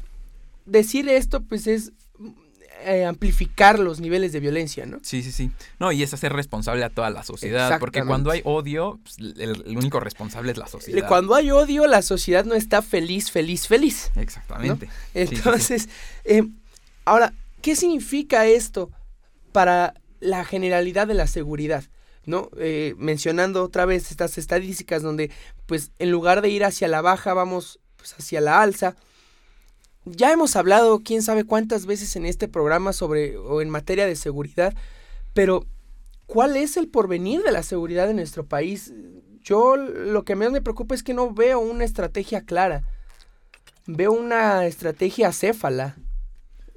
[0.66, 1.92] decir esto pues es
[2.84, 4.98] eh, amplificar los niveles de violencia, ¿no?
[5.02, 5.50] Sí, sí, sí.
[5.78, 9.76] No, y es hacer responsable a toda la sociedad, porque cuando hay odio, pues, el,
[9.76, 11.08] único responsable es la sociedad.
[11.08, 14.10] Cuando hay odio, la sociedad no está feliz, feliz, feliz.
[14.16, 14.88] Exactamente.
[15.14, 15.88] Entonces,
[16.24, 16.42] eh,
[17.04, 17.32] ahora,
[17.62, 18.90] ¿qué significa esto
[19.52, 21.84] para la generalidad de la seguridad?
[22.26, 22.50] ¿no?
[22.58, 25.30] Eh, mencionando otra vez estas estadísticas donde,
[25.66, 28.96] pues, en lugar de ir hacia la baja, vamos pues, hacia la alza.
[30.04, 34.16] Ya hemos hablado quién sabe cuántas veces en este programa sobre o en materia de
[34.16, 34.74] seguridad,
[35.32, 35.66] pero
[36.26, 38.92] ¿cuál es el porvenir de la seguridad en nuestro país?
[39.42, 42.82] Yo lo que más me preocupa es que no veo una estrategia clara.
[43.86, 45.96] Veo una estrategia acéfala.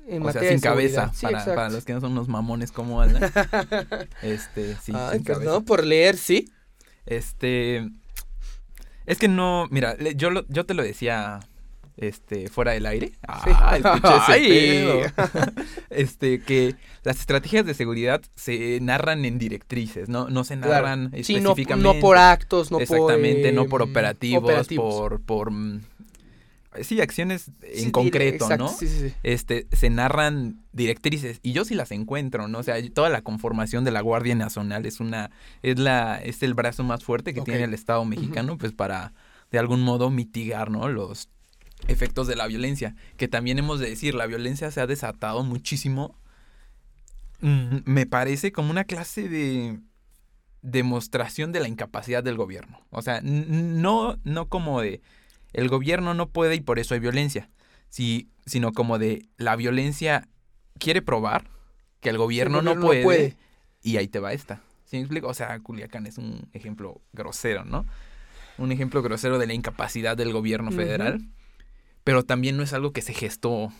[0.07, 3.21] En o sea, sin cabeza, para, los que no son unos mamones como Alan.
[4.21, 5.59] este, sí, sin cabeza.
[5.61, 6.49] por leer, sí.
[7.05, 7.89] Este,
[9.05, 11.41] es que no, mira, yo, yo te lo decía
[11.97, 13.11] este, fuera del aire.
[13.27, 15.13] Ah, escuché ese
[15.89, 20.73] este, que las estrategias de seguridad se narran en directrices, no, no se Claro.
[20.87, 21.93] narran Sí, específicamente.
[21.95, 23.53] no por actos, no Exactamente, por...
[23.53, 24.93] no por operativos, operativos.
[24.95, 25.81] por, por mm,
[26.81, 28.69] sí, acciones en Sí, concreto, exacto, ¿no?
[28.69, 29.13] Sí, sí, sí.
[29.23, 32.59] Este, se narran directrices y yo sí las encuentro, ¿no?
[32.59, 35.31] O sea, toda la conformación de la Guardia Nacional es una,
[35.63, 39.13] es la, es el brazo más fuerte que tiene el Estado mexicano, pues para
[39.51, 40.87] de algún modo mitigar, ¿no?
[40.89, 41.29] Los
[41.87, 46.15] efectos de la violencia, que también hemos de decir, la violencia se ha desatado muchísimo.
[47.41, 49.79] Mm, Me parece como una clase de
[50.61, 52.81] demostración de la incapacidad del gobierno.
[52.89, 55.01] O sea, no, no como de
[55.53, 57.49] el gobierno no puede y por eso hay violencia,
[57.89, 60.27] sí, sino como de la violencia
[60.77, 61.49] quiere probar
[61.99, 63.35] que el gobierno, gobierno no, no puede,
[63.81, 64.61] y ahí te va esta.
[64.85, 65.27] ¿Sí me explico?
[65.27, 67.85] O sea, Culiacán es un ejemplo grosero, ¿no?
[68.57, 71.21] Un ejemplo grosero de la incapacidad del gobierno federal,
[72.07, 73.71] pero también no es algo que se gestó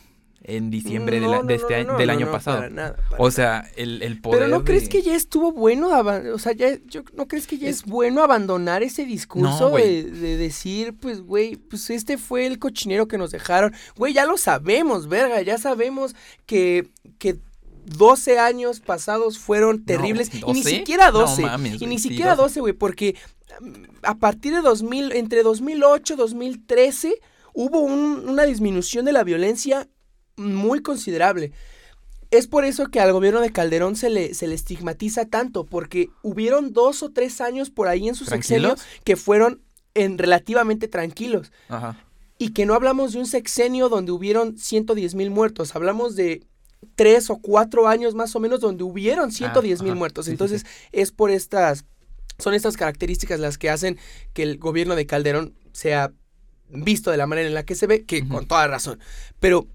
[0.44, 2.58] en diciembre de, No, la- no, de este no, año- no, del no, año pasado.
[2.58, 5.90] para nada, para O sea, el, el poder Pero ¿no crees que ya estuvo bueno?
[6.34, 10.04] O sea, ya, yo, ¿no crees que ya es, Es- bueno abandonar ese discurso de,
[10.04, 13.74] de decir, pues, güey, pues este fue el cochinero que nos dejaron?
[13.96, 16.16] Güey, ya lo sabemos, verga, ya sabemos
[16.46, 17.38] que, que
[17.86, 20.30] 12 años pasados fueron terribles.
[20.34, 20.70] y ni 12?
[20.70, 21.42] siquiera No 12.
[21.42, 22.42] mames, y ni siquiera 12.
[22.44, 23.16] 12, güey, porque
[23.60, 23.74] mm,
[24.04, 27.16] a partir de 2000, entre 2008 y 2013,
[27.60, 29.88] hubo un- una disminución de la violencia
[30.36, 31.52] muy considerable.
[32.30, 36.10] Es por eso que al gobierno de Calderón se le, se le estigmatiza tanto, porque
[36.22, 39.62] hubieron dos o tres años por ahí en su sexenio que fueron
[39.96, 41.52] en relativamente tranquilos.
[41.68, 41.98] Ajá.
[42.38, 46.44] Y que no hablamos de un sexenio donde hubieron 110 mil muertos, hablamos de
[46.96, 50.00] tres o cuatro años más o menos donde hubieron 110 mil Ah, ajá.
[50.00, 50.26] muertos.
[50.26, 51.86] Sí, sí, Entonces es por estas,
[52.38, 53.98] son estas características las que hacen
[54.34, 56.12] que el gobierno de Calderón sea
[56.70, 59.00] visto de la manera en la que se ve, que con toda razón.
[59.40, 59.68] Pero,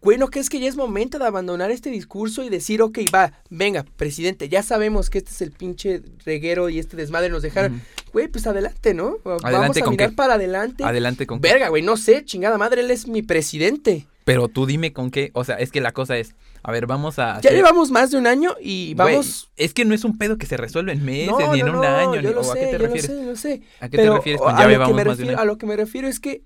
[0.00, 3.32] güey, ¿no crees que ya es momento de abandonar este discurso y decir, ok, va,
[3.50, 7.82] venga, presidente, ya sabemos que este es el pinche reguero y este desmadre nos dejaron.
[8.12, 9.16] Güey, pues adelante, ¿no?
[9.24, 10.16] Vamos ¿Adelante a con mirar qué?
[10.16, 10.84] para adelante.
[10.84, 14.06] Adelante con Verga, güey, no sé, chingada madre, él es mi presidente.
[14.24, 16.34] Pero tú dime con qué, o sea, es que la cosa es,
[16.66, 19.50] a ver, vamos a Ya llevamos más de un año y Güey, vamos...
[19.56, 21.78] es que no es un pedo que se resuelve en meses No, ni en no,
[21.78, 23.10] un año, yo ni- lo o a sé, qué te yo lo refieres?
[23.10, 23.62] sé, lo sé.
[23.80, 25.38] ¿A qué Pero te refieres con a ya llevamos más de un año?
[25.38, 26.42] A lo que me refiero es que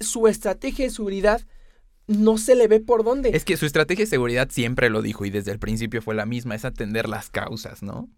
[0.00, 1.42] su estrategia de seguridad
[2.06, 3.30] no se le ve por dónde.
[3.34, 6.26] Es que su estrategia de seguridad siempre lo dijo y desde el principio fue la
[6.26, 8.08] misma, es atender las causas, ¿no?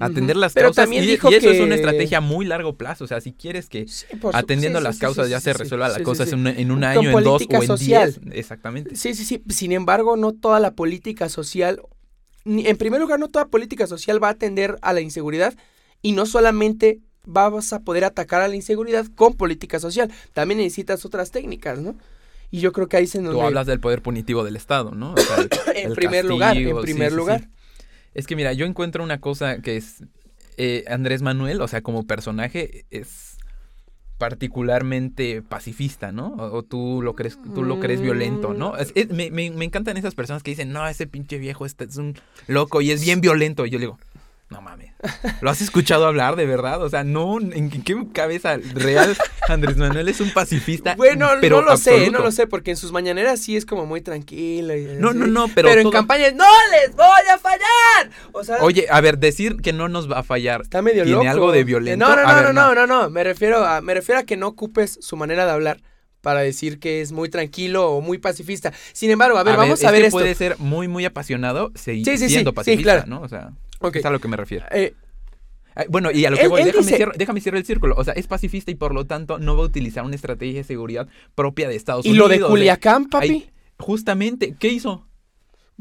[0.00, 2.76] Atender las Pero causas también y, dijo y eso es una estrategia a muy largo
[2.76, 5.88] plazo, o sea, si quieres que Sí, atendiendo sí, las sí, causas ya se resuelva
[5.88, 8.14] la cosa en un, en un Con año, en dos o en social.
[8.22, 8.96] diez, exactamente.
[8.96, 9.42] Sí, sí, sí.
[9.48, 11.80] Sin embargo, no toda la política social,
[12.44, 15.54] en primer lugar, no toda política social va a atender a la inseguridad
[16.02, 21.04] y no solamente vas a poder atacar a la inseguridad con política social, también necesitas
[21.04, 21.94] otras técnicas, ¿no?
[22.50, 23.38] Y yo creo que ahí en donde...
[23.38, 25.12] Tú hablas del poder punitivo del Estado, ¿no?
[25.12, 27.48] O sea, el- en primer lugar, en primer lugar.
[28.14, 30.02] Es que mira, yo encuentro una cosa que es
[30.56, 33.38] eh, Andrés Manuel, o sea, como personaje es
[34.18, 36.34] particularmente pacifista, ¿no?
[36.36, 38.76] O, tú lo crees, tú lo crees violento, ¿no?
[38.76, 42.14] Es- me, me- encantan esas personas que dicen, no, ese pinche viejo es un
[42.46, 43.64] loco y es bien violento.
[43.64, 43.98] Y yo le digo,
[44.50, 44.92] no mames,
[45.40, 46.82] ¿lo has escuchado hablar de verdad?
[46.82, 49.16] O sea, no, ¿en qué cabeza real
[49.48, 50.96] Andrés Manuel es un pacifista?
[50.96, 53.86] Bueno, pero no lo sé, no lo sé, porque en sus mañaneras sí es como
[53.86, 54.76] muy tranquilo.
[54.76, 58.10] y No, no, no, pero en todo- campaña ¡no les voy a fallar!
[58.32, 60.62] O sea, Oye, a ver, decir que no nos va a fallar.
[60.62, 61.30] está medio ¿tiene loco.
[61.30, 62.04] algo de violento?
[62.08, 64.36] No, no, no, ver, no, no, no, no, me refiero a, me refiero a que
[64.36, 65.80] no ocupes su manera de hablar
[66.22, 68.72] para decir que es muy tranquilo o muy pacifista.
[68.92, 70.18] Sin embargo, a ver, vamos a ver que esto.
[70.18, 73.06] puede ser muy, muy apasionado Sí, sí, sí, siendo sí, pacifista, claro.
[73.08, 73.20] ¿no?
[73.22, 73.52] O sea,
[73.94, 74.66] Es a lo que me refiero.
[74.70, 74.94] Eh,
[75.88, 77.94] Bueno, y a lo que Él- voy, él déjame, dice- cierro, déjame cierrar el círculo.
[77.96, 80.64] O sea, es pacifista y por lo tanto no va a utilizar una estrategia de
[80.64, 82.28] seguridad propia de Estados y Unidos.
[82.28, 83.48] lo de Culiacán, papi.
[83.78, 85.06] Justamente, ¿qué hizo?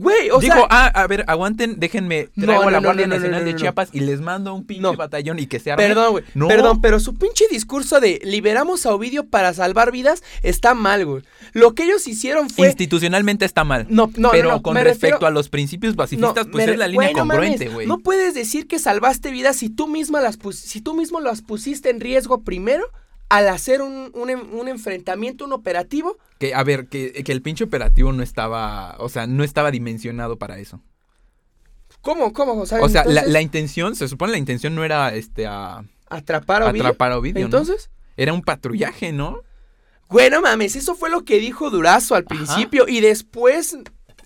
[0.02, 3.16] Güey, o Dijo, sea, ah, a ver, aguanten, déjenme, No, traigo a la Guardia no,
[3.16, 3.54] Nacional de.
[3.56, 5.88] Chiapas y les mando un pinche batallón y que se arme.
[5.88, 6.24] Perdón, güey.
[6.47, 11.24] Perdón, pero su pinche discurso de liberamos a Ovidio para salvar vidas está mal, güey.
[11.52, 12.68] Lo que ellos hicieron fue.
[12.68, 13.88] Institucionalmente está mal.
[13.89, 16.88] No, no, pero con respecto refiero- a los principios pacifistas, No, pues me es la
[16.88, 17.86] línea congruente, güey.
[17.86, 21.41] No puedes decir que salvaste vidas si tú misma las pus- si tú mismo las
[21.41, 22.86] pusiste en riesgo primero
[23.30, 26.18] al hacer un, un en- un enfrentamiento, un operativo.
[26.40, 30.38] Que, a ver, que, que el pinche operativo no estaba, o sea, no estaba dimensionado
[30.38, 30.82] para eso.
[32.02, 32.32] ¿Cómo?
[32.34, 32.54] ¿Cómo?
[32.54, 35.46] O sea, O sea, la, entonces, la intención, se supone la intención no era este
[35.48, 36.84] a atrapar a Ovidio.
[36.86, 37.46] atrapar a Ovidio, ¿no?
[37.46, 39.42] Entonces, Era un patrullaje, ¿no?
[40.10, 42.30] güey, no mames, eso fue lo que dijo Durazo al Ajá.
[42.36, 43.78] principio y después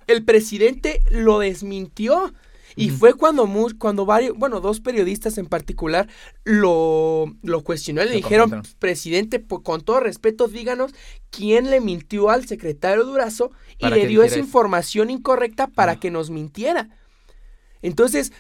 [0.08, 2.34] el presidente lo desmintió.
[2.76, 6.08] Y fue cuando, mu- cuando varios, bueno, dos periodistas en particular
[6.44, 10.92] lo, lo cuestionó y le dijeron, presidente, po- con todo respeto, díganos
[11.30, 14.44] quién le mintió al secretario Durazo y le dio esa eso.
[14.46, 16.90] información incorrecta para que nos mintiera.
[17.82, 18.32] Entonces,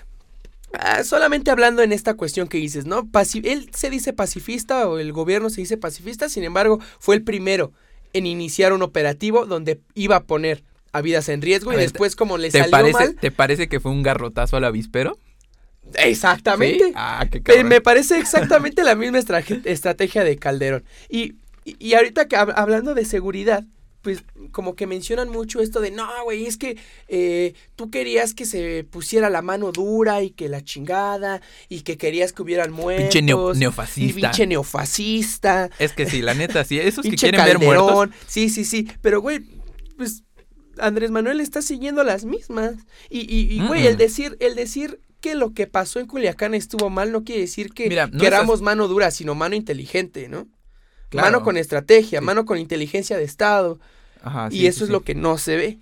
[0.73, 3.03] ah, solamente hablando en esta cuestión que dices, ¿no?
[3.05, 7.23] Paci- él se dice pacifista o el gobierno se dice pacifista, sin embargo, fue el
[7.23, 7.71] primero
[8.13, 10.63] en iniciar un operativo donde iba a poner
[10.93, 13.31] a vidas en riesgo A y ver, después como le ¿Te salió parece, mal, ¿Te
[13.31, 15.19] parece que fue un garrotazo al avispero?
[15.95, 16.85] exactamente.
[16.85, 16.91] ¿Sí?
[16.95, 17.67] Ah, qué cabrón.
[17.67, 20.83] Me parece exactamente la misma estra- estrategia de Calderón.
[21.09, 21.35] Y,
[21.65, 23.63] y, ahorita que hab- hablando de seguridad,
[24.01, 26.77] pues como que mencionan mucho esto de, no, güey, es que
[27.07, 31.97] eh, tú querías que se pusiera la mano dura y que la chingada y que
[31.97, 33.03] querías que hubieran muertos.
[33.05, 34.19] Pinche neo- y neofascista.
[34.31, 35.69] pinche neofascista.
[35.79, 36.79] Es que sí, la neta, sí.
[36.79, 38.09] Esos que quieren ver muertos.
[38.27, 38.89] Sí, sí, sí.
[39.01, 39.39] Pero, güey,
[39.97, 40.23] pues
[40.79, 42.73] Andrés Manuel está siguiendo las mismas.
[43.09, 46.89] Y, y, y, güey, el decir, el decir que lo que pasó en Culiacán estuvo
[46.89, 50.47] mal no quiere decir que Mira, no queramos estás- mano dura, sino mano inteligente, ¿no?
[51.09, 51.27] Claro.
[51.27, 52.25] Mano con estrategia, Sí.
[52.25, 53.79] mano con inteligencia de Estado.
[54.21, 55.79] Ajá, y eso sí, es lo que no se ve.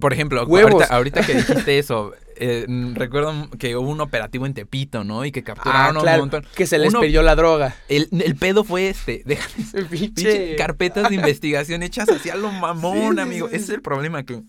[0.00, 4.52] Por ejemplo, ahorita, ahorita que dijiste eso, eh, mm, recuerdo que hubo un operativo en
[4.54, 5.24] Tepito, ¿no?
[5.24, 6.46] Y que Ah, capturaron a un montón.
[6.54, 7.74] que se les Uno- perdió la droga.
[7.88, 9.22] El, el pedo fue este.
[9.26, 9.64] Déjame.
[9.90, 13.48] Pinche- carpetas de investigación hechas hacia lo mamón, Sí, amigo.
[13.48, 14.42] sí, Ese es el problema que.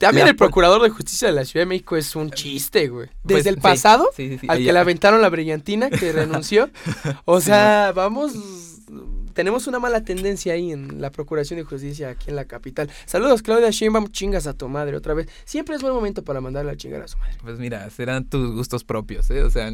[0.00, 3.08] También la el procurador de justicia de la Ciudad de México es un chiste, güey.
[3.24, 4.10] Desde Pues, el sí, pasado
[4.48, 6.70] al que le aventaron la brillantina, que renunció.
[7.24, 8.32] O sea, vamos,
[9.38, 12.90] tenemos una mala tendencia ahí en la Procuración de Justicia aquí en la capital.
[13.06, 15.28] Saludos, Claudia Sheinbaum, chingas a tu madre otra vez.
[15.44, 17.34] Siempre es buen momento para mandarle a chingar a su madre.
[17.40, 19.44] Pues mira, serán tus gustos propios, ¿eh?
[19.44, 19.70] O sea,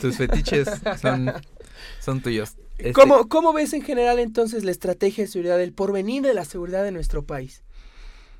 [0.00, 0.68] tus fetiches
[1.00, 1.32] son,
[2.00, 2.56] son tuyos.
[2.78, 6.44] Este, ¿Cómo, ¿Cómo ves en general entonces la estrategia de seguridad, el porvenir de la
[6.44, 7.62] seguridad de nuestro país?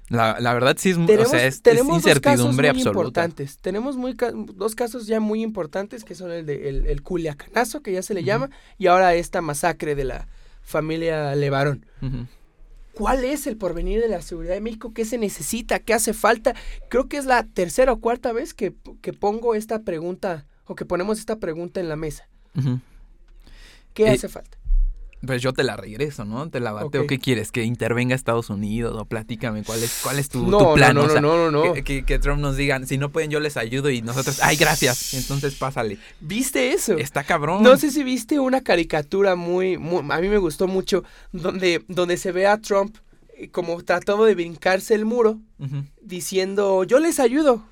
[0.09, 2.81] La, la verdad sí es, Tenemos, o sea, es, es tenemos dos casos incertidumbre muy
[2.81, 2.99] absoluta.
[2.99, 3.59] importantes.
[3.59, 4.17] Tenemos muy
[4.53, 8.15] dos casos ya muy importantes que son el de el, el Culiacanazo, que ya se
[8.15, 10.27] le llama, y ahora esta masacre de la
[10.67, 11.87] familia Levarón.
[12.93, 14.93] ¿Cuál es el porvenir de la seguridad de México?
[14.93, 15.79] ¿Qué se necesita?
[15.79, 16.55] ¿Qué hace falta?
[16.89, 20.85] Creo que es la tercera o cuarta vez que, que pongo esta pregunta o que
[20.85, 22.29] ponemos esta pregunta en la mesa.
[23.95, 24.59] ¿Qué Eh, hace falta?
[25.25, 26.49] Pues yo te la regreso, ¿no?
[26.51, 27.07] Te la bateo.
[27.07, 27.51] ¿Qué quieres?
[27.51, 28.97] ¿Que intervenga Estados Unidos?
[29.01, 30.95] O platícame, ¿cuál es, cuál es tu, no, tu plan?
[30.95, 31.73] no, O no, sea, no, no, no.
[31.73, 34.57] Que, que- que Trump nos diga, si no pueden, yo les ayudo y nosotros, ay,
[34.57, 35.15] gracias.
[35.15, 35.99] Entonces pásale.
[36.21, 36.97] ¿Viste eso?
[36.99, 37.63] Está cabrón.
[37.63, 41.03] No sé si viste una caricatura muy, muy- a mí me gustó mucho,
[41.33, 42.97] donde, donde se ve a Trump
[43.39, 45.41] eh, como tratando de brincarse el muro,
[46.03, 47.65] diciendo, yo les ayudo.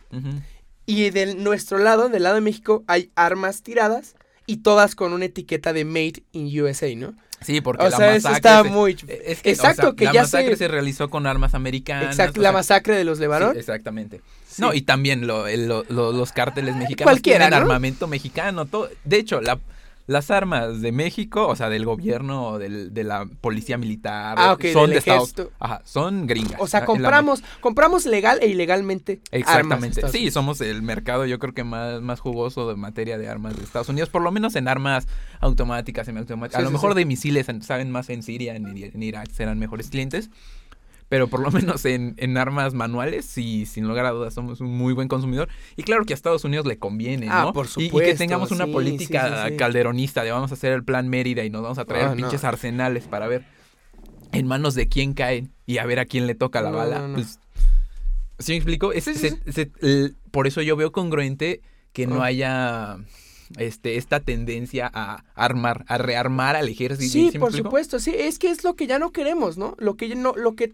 [0.86, 4.14] Y de nuestro lado, del lado de México, hay armas tiradas
[4.46, 7.14] y todas con una etiqueta de Made in USA, ¿no?
[7.40, 8.36] Sí, porque O la sea, eso masacre.
[8.50, 8.92] está se- muy...
[8.92, 10.56] es que, o Exacto, sea, que la ya masacre se...
[10.56, 10.68] se...
[10.68, 12.10] realizó con armas americanas.
[12.10, 13.52] Exacto, o la sea, masacre de los Levarón.
[13.52, 14.20] sí, exactamente.
[14.48, 14.62] Sí.
[14.62, 17.64] No, y también lo- el- lo- lo- los cárteles mexicanos Cualquiera, tienen ¿no?
[17.66, 18.66] armamento mexicano.
[18.66, 19.58] todo- de hecho, la,
[20.06, 24.90] las armas de México, o sea, del gobierno, del, de la policía militar, Ah, son
[24.90, 25.34] de Estados.
[25.58, 26.60] Ajá, son gringas.
[26.60, 30.06] O sea, Ah, la- compramos, compramos legal e ilegalmente Exactamente.
[30.08, 33.62] Sí, somos el mercado, yo creo que más, más jugoso de materia de armas de
[33.64, 35.06] Estados Unidos, por lo menos en armas
[35.40, 36.58] automáticas, semiautomáticas.
[36.58, 36.98] Sí, a lo sí, mejor sí.
[36.98, 40.30] de misiles en- saben más en Siria, en, en Irak serán mejores clientes.
[41.08, 44.74] Pero por lo menos en, en armas manuales, sí, sin lugar a dudas, somos un
[44.76, 45.48] muy buen consumidor.
[45.76, 47.52] Y claro que a Estados Unidos le conviene, Ah, ¿no?
[47.52, 49.56] por Y- y, que supuesto, tengamos una sí, política sí, sí, sí.
[49.56, 52.16] calderonista de vamos a hacer el plan Mérida y nos vamos a traer Ah, no.
[52.16, 53.44] pinches arsenales para ver
[54.32, 57.06] en manos de quién caen y a ver a quién le toca la No, bala.
[57.06, 57.14] no.
[57.14, 57.38] Pues,
[58.40, 58.92] ¿Sí me explico?
[58.92, 61.60] Es- Sí, sí, se- se- el- por eso yo veo congruente
[61.92, 62.26] que no Ah.
[62.26, 62.96] haya
[63.58, 67.12] este, esta tendencia a armar, a rearmar al ejército.
[67.12, 67.68] Sí, me por explico?
[67.68, 69.76] supuesto, sí, es que es lo que ya no queremos, ¿no?
[69.78, 70.72] Lo que no, lo que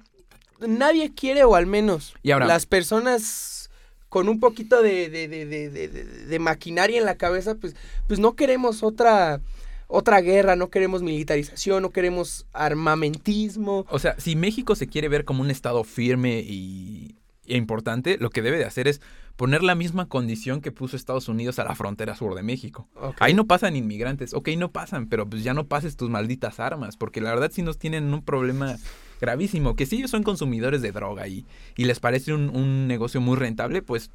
[0.67, 3.71] nadie quiere, o al menos Y ahora- las personas
[4.09, 7.77] con un poquito de, de, de, de, maquinaria en la cabeza, pues,
[8.09, 9.41] pues no queremos otra,
[9.87, 13.87] otra guerra, no queremos militarización, no queremos armamentismo.
[13.89, 17.15] O sea, si México se quiere ver como un estado firme y,
[17.47, 19.01] e importante, lo que debe de hacer es
[19.37, 22.89] poner la misma condición que puso Estados Unidos a la frontera sur de México.
[23.21, 26.97] Ahí no pasan inmigrantes, ok, no pasan, pero pues ya no pases tus malditas armas,
[26.97, 28.77] porque la verdad sí nos tienen un problema
[29.21, 31.47] gravísimo, que si ellos son consumidores de droga y,
[31.77, 34.11] y les parece un, un negocio muy rentable, pues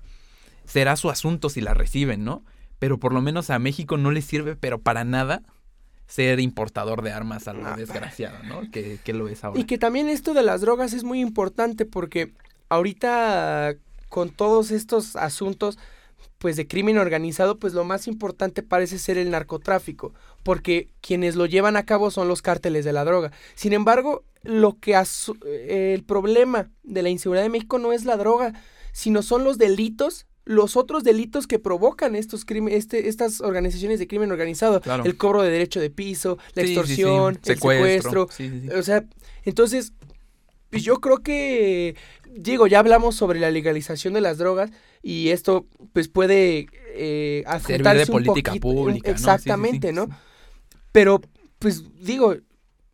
[0.66, 2.44] será su asunto si la reciben, ¿no?
[2.80, 5.44] Pero por lo menos a México no les sirve, pero para nada,
[6.08, 8.70] ser importador de armas a lo Ah, desgraciado, ¿no?
[8.72, 9.60] Que, que lo es ahora.
[9.60, 12.34] Y que también esto de las drogas es muy importante porque
[12.70, 13.76] ahorita
[14.10, 15.78] con todos estos asuntos
[16.38, 20.14] pues de crimen organizado, pues lo más importante parece ser el narcotráfico,
[20.46, 23.32] porque quienes lo llevan a cabo son los cárteles de la droga.
[23.56, 28.16] Sin embargo, lo que eh, el problema de la inseguridad de México no es la
[28.16, 28.54] droga,
[28.92, 34.06] sino son los delitos los otros delitos que provocan estos crímenes, este, estas organizaciones de
[34.06, 35.04] crimen organizado, Claro.
[35.04, 36.80] el cobro de derecho de piso, la Sí, sí, sí.
[36.80, 38.70] extorsión, el secuestro, sí, sí.
[38.70, 39.04] o sea,
[39.44, 39.94] entonces,
[40.70, 41.96] pues yo creo que,
[42.32, 44.70] digo, ya hablamos sobre la legalización de las drogas
[45.02, 49.10] y esto, pues puede eh, Servir de un política poquito- pública.
[49.10, 50.10] Exactamente, ¿no?
[50.96, 51.20] Pero,
[51.60, 52.36] pues digo,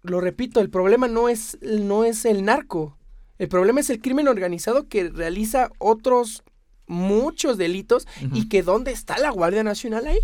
[0.02, 2.98] lo repito, el problema no es, no es el narco.
[3.38, 6.42] El problema es el crimen organizado que realiza otros
[6.88, 10.18] muchos delitos y que dónde está la Guardia Nacional ahí.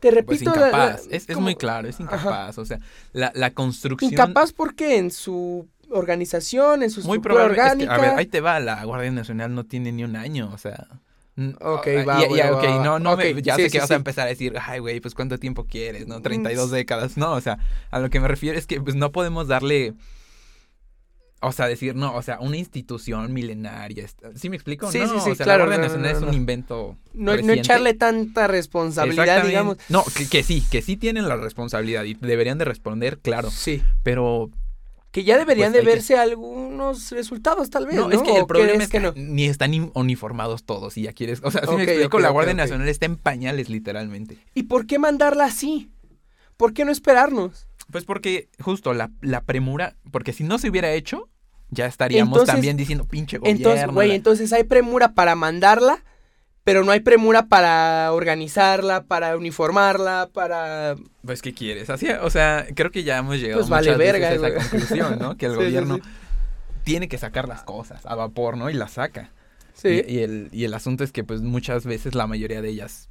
[0.00, 1.06] Te Pues repito, la- la- incapaz.
[1.10, 2.16] es, muy claro, es Ajá.
[2.16, 2.58] incapaz.
[2.58, 2.80] O sea,
[3.12, 4.10] la, la construcción.
[4.12, 8.40] Incapaz porque en su organización, en su Muy estructura es que, a ver, ahí te
[8.40, 8.58] va.
[8.58, 10.50] La Guardia Nacional no tiene ni un año.
[10.52, 10.88] O sea.
[11.36, 12.84] N- Ok, ah, va, ya- ya, va, ok, va.
[12.84, 13.94] no, no me- ya sí, sé sí, que vas sí.
[13.94, 16.22] a empezar a decir, ay, güey, pues cuánto tiempo quieres, ¿no?
[16.22, 16.74] 32 Mm.
[16.74, 17.16] décadas.
[17.16, 17.58] No, o sea,
[17.90, 19.94] a lo que me refiero es que pues no podemos darle.
[21.40, 24.06] O sea, decir, no, o sea, una institución milenaria.
[24.34, 24.90] ¿Sí me explico?
[24.90, 26.96] Sí, no, sí, sí, o sea, claro, la no, no, es un invento.
[27.12, 29.76] no, no echarle tanta responsabilidad, digamos.
[29.90, 33.50] No, que, que sí, que sí tienen la responsabilidad y deberían de responder, claro.
[33.50, 33.82] Sí.
[34.02, 34.48] Pero
[35.14, 37.94] Que ya deberían Pues de que- verse algunos resultados, tal vez.
[37.94, 39.12] no, No, es que ¿O el problema es que, no.
[39.14, 42.52] ni están uniformados todos y ya quieres, o sea, si me explico, la Guardia.
[42.54, 44.38] Nacional está en pañales literalmente.
[44.54, 45.92] ¿Y por qué mandarla así?
[46.56, 47.68] ¿Por qué no esperarnos?
[47.92, 51.28] Pues porque justo la, la premura, porque si no se hubiera hecho,
[51.70, 53.56] ya estaríamos Entonces- también diciendo pinche gobierno.
[53.58, 56.04] Entonces, güey, la- entonces hay premura para mandarla,
[56.64, 60.96] pero no hay premura para organizarla, para uniformarla, para...
[61.24, 61.90] Pues ¿qué quieres?
[61.90, 64.50] Así, o sea, creo que ya hemos llegado Pues vale verga, a güey.
[64.52, 65.36] esa conclusión, ¿no?
[65.38, 66.02] Que el Sí, sí, gobierno sí.
[66.84, 68.70] tiene que sacar las cosas a vapor, ¿no?
[68.70, 69.30] Y las saca.
[69.74, 70.02] Sí.
[70.06, 73.08] Y, y el, y el asunto es que pues muchas veces la mayoría de ellas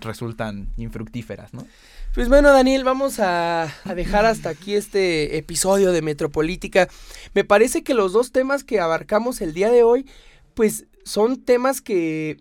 [0.00, 1.66] resultan infructíferas, ¿no?
[2.14, 6.88] Pues bueno, Daniel, vamos a, a dejar hasta aquí este episodio de Metropolítica.
[7.34, 10.06] Me parece que los dos temas que abarcamos el día de hoy,
[10.54, 12.38] pues son temas que,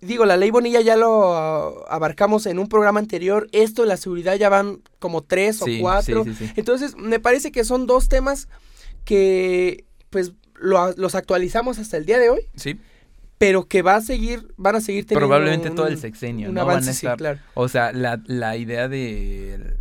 [0.00, 3.48] digo, la ley Bonilla ya lo abarcamos en un programa anterior.
[3.52, 6.24] Esto de la seguridad ya van como tres Sí, o cuatro.
[6.24, 6.52] sí, sí, sí.
[6.56, 8.48] Entonces, me parece que son dos temas
[9.04, 12.78] que, pues, lo- los actualizamos hasta el día de hoy, Sí,
[13.38, 16.54] pero que va a seguir, van a seguir teniendo probablemente un- todo el sexenio, un
[16.56, 16.62] ¿no?
[16.62, 17.38] avance, Van a estar, claro.
[17.54, 19.76] o sea, la, la idea de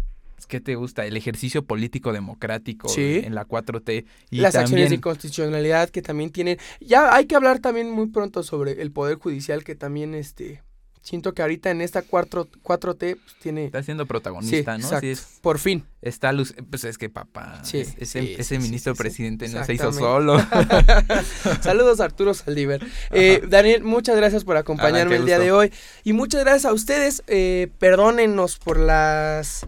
[0.47, 1.05] ¿qué te gusta?
[1.05, 3.21] El ejercicio político democrático Sí.
[3.23, 6.57] en la 4T y las acciones de constitucionalidad que también tienen.
[6.79, 10.63] Ya hay que hablar también muy pronto sobre el poder judicial que también este
[10.99, 14.87] siento que ahorita en esta 4, 4T pues, tiene está siendo protagonista, Sí, ¿no?
[14.87, 14.99] exacto.
[14.99, 15.85] Sí, es, por fin.
[16.01, 20.37] está luz, pues es que papá, Sí, es- ese, ministro presidente no se hizo solo.
[21.61, 22.81] Saludos a Arturo Saldívar.
[23.11, 25.71] Eh, Daniel, muchas gracias por acompañarme qué el día de hoy
[26.03, 27.23] y muchas gracias a ustedes.
[27.27, 29.65] Eh, perdónennos por las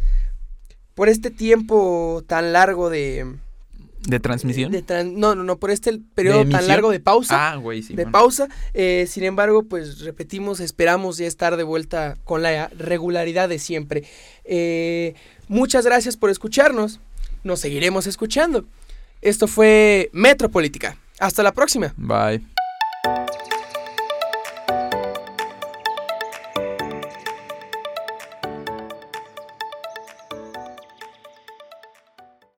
[1.00, 3.38] por este tiempo tan largo de,
[4.06, 4.70] ¿De transmisión?
[4.70, 7.52] de no no no por este periodo tan largo de pausa.
[7.52, 7.96] ah, güey, sí.
[7.96, 8.12] de man.
[8.12, 8.50] pausa.
[8.74, 14.04] Eh, sin embargo, pues repetimos, esperamos ya estar de vuelta con la regularidad de siempre.
[14.44, 15.14] Eh,
[15.48, 17.00] muchas gracias por escucharnos.
[17.46, 18.66] Nos seguiremos escuchando.
[19.22, 20.98] Esto fue Metropolítica.
[21.18, 21.94] Hasta la próxima.
[21.96, 22.44] Bye.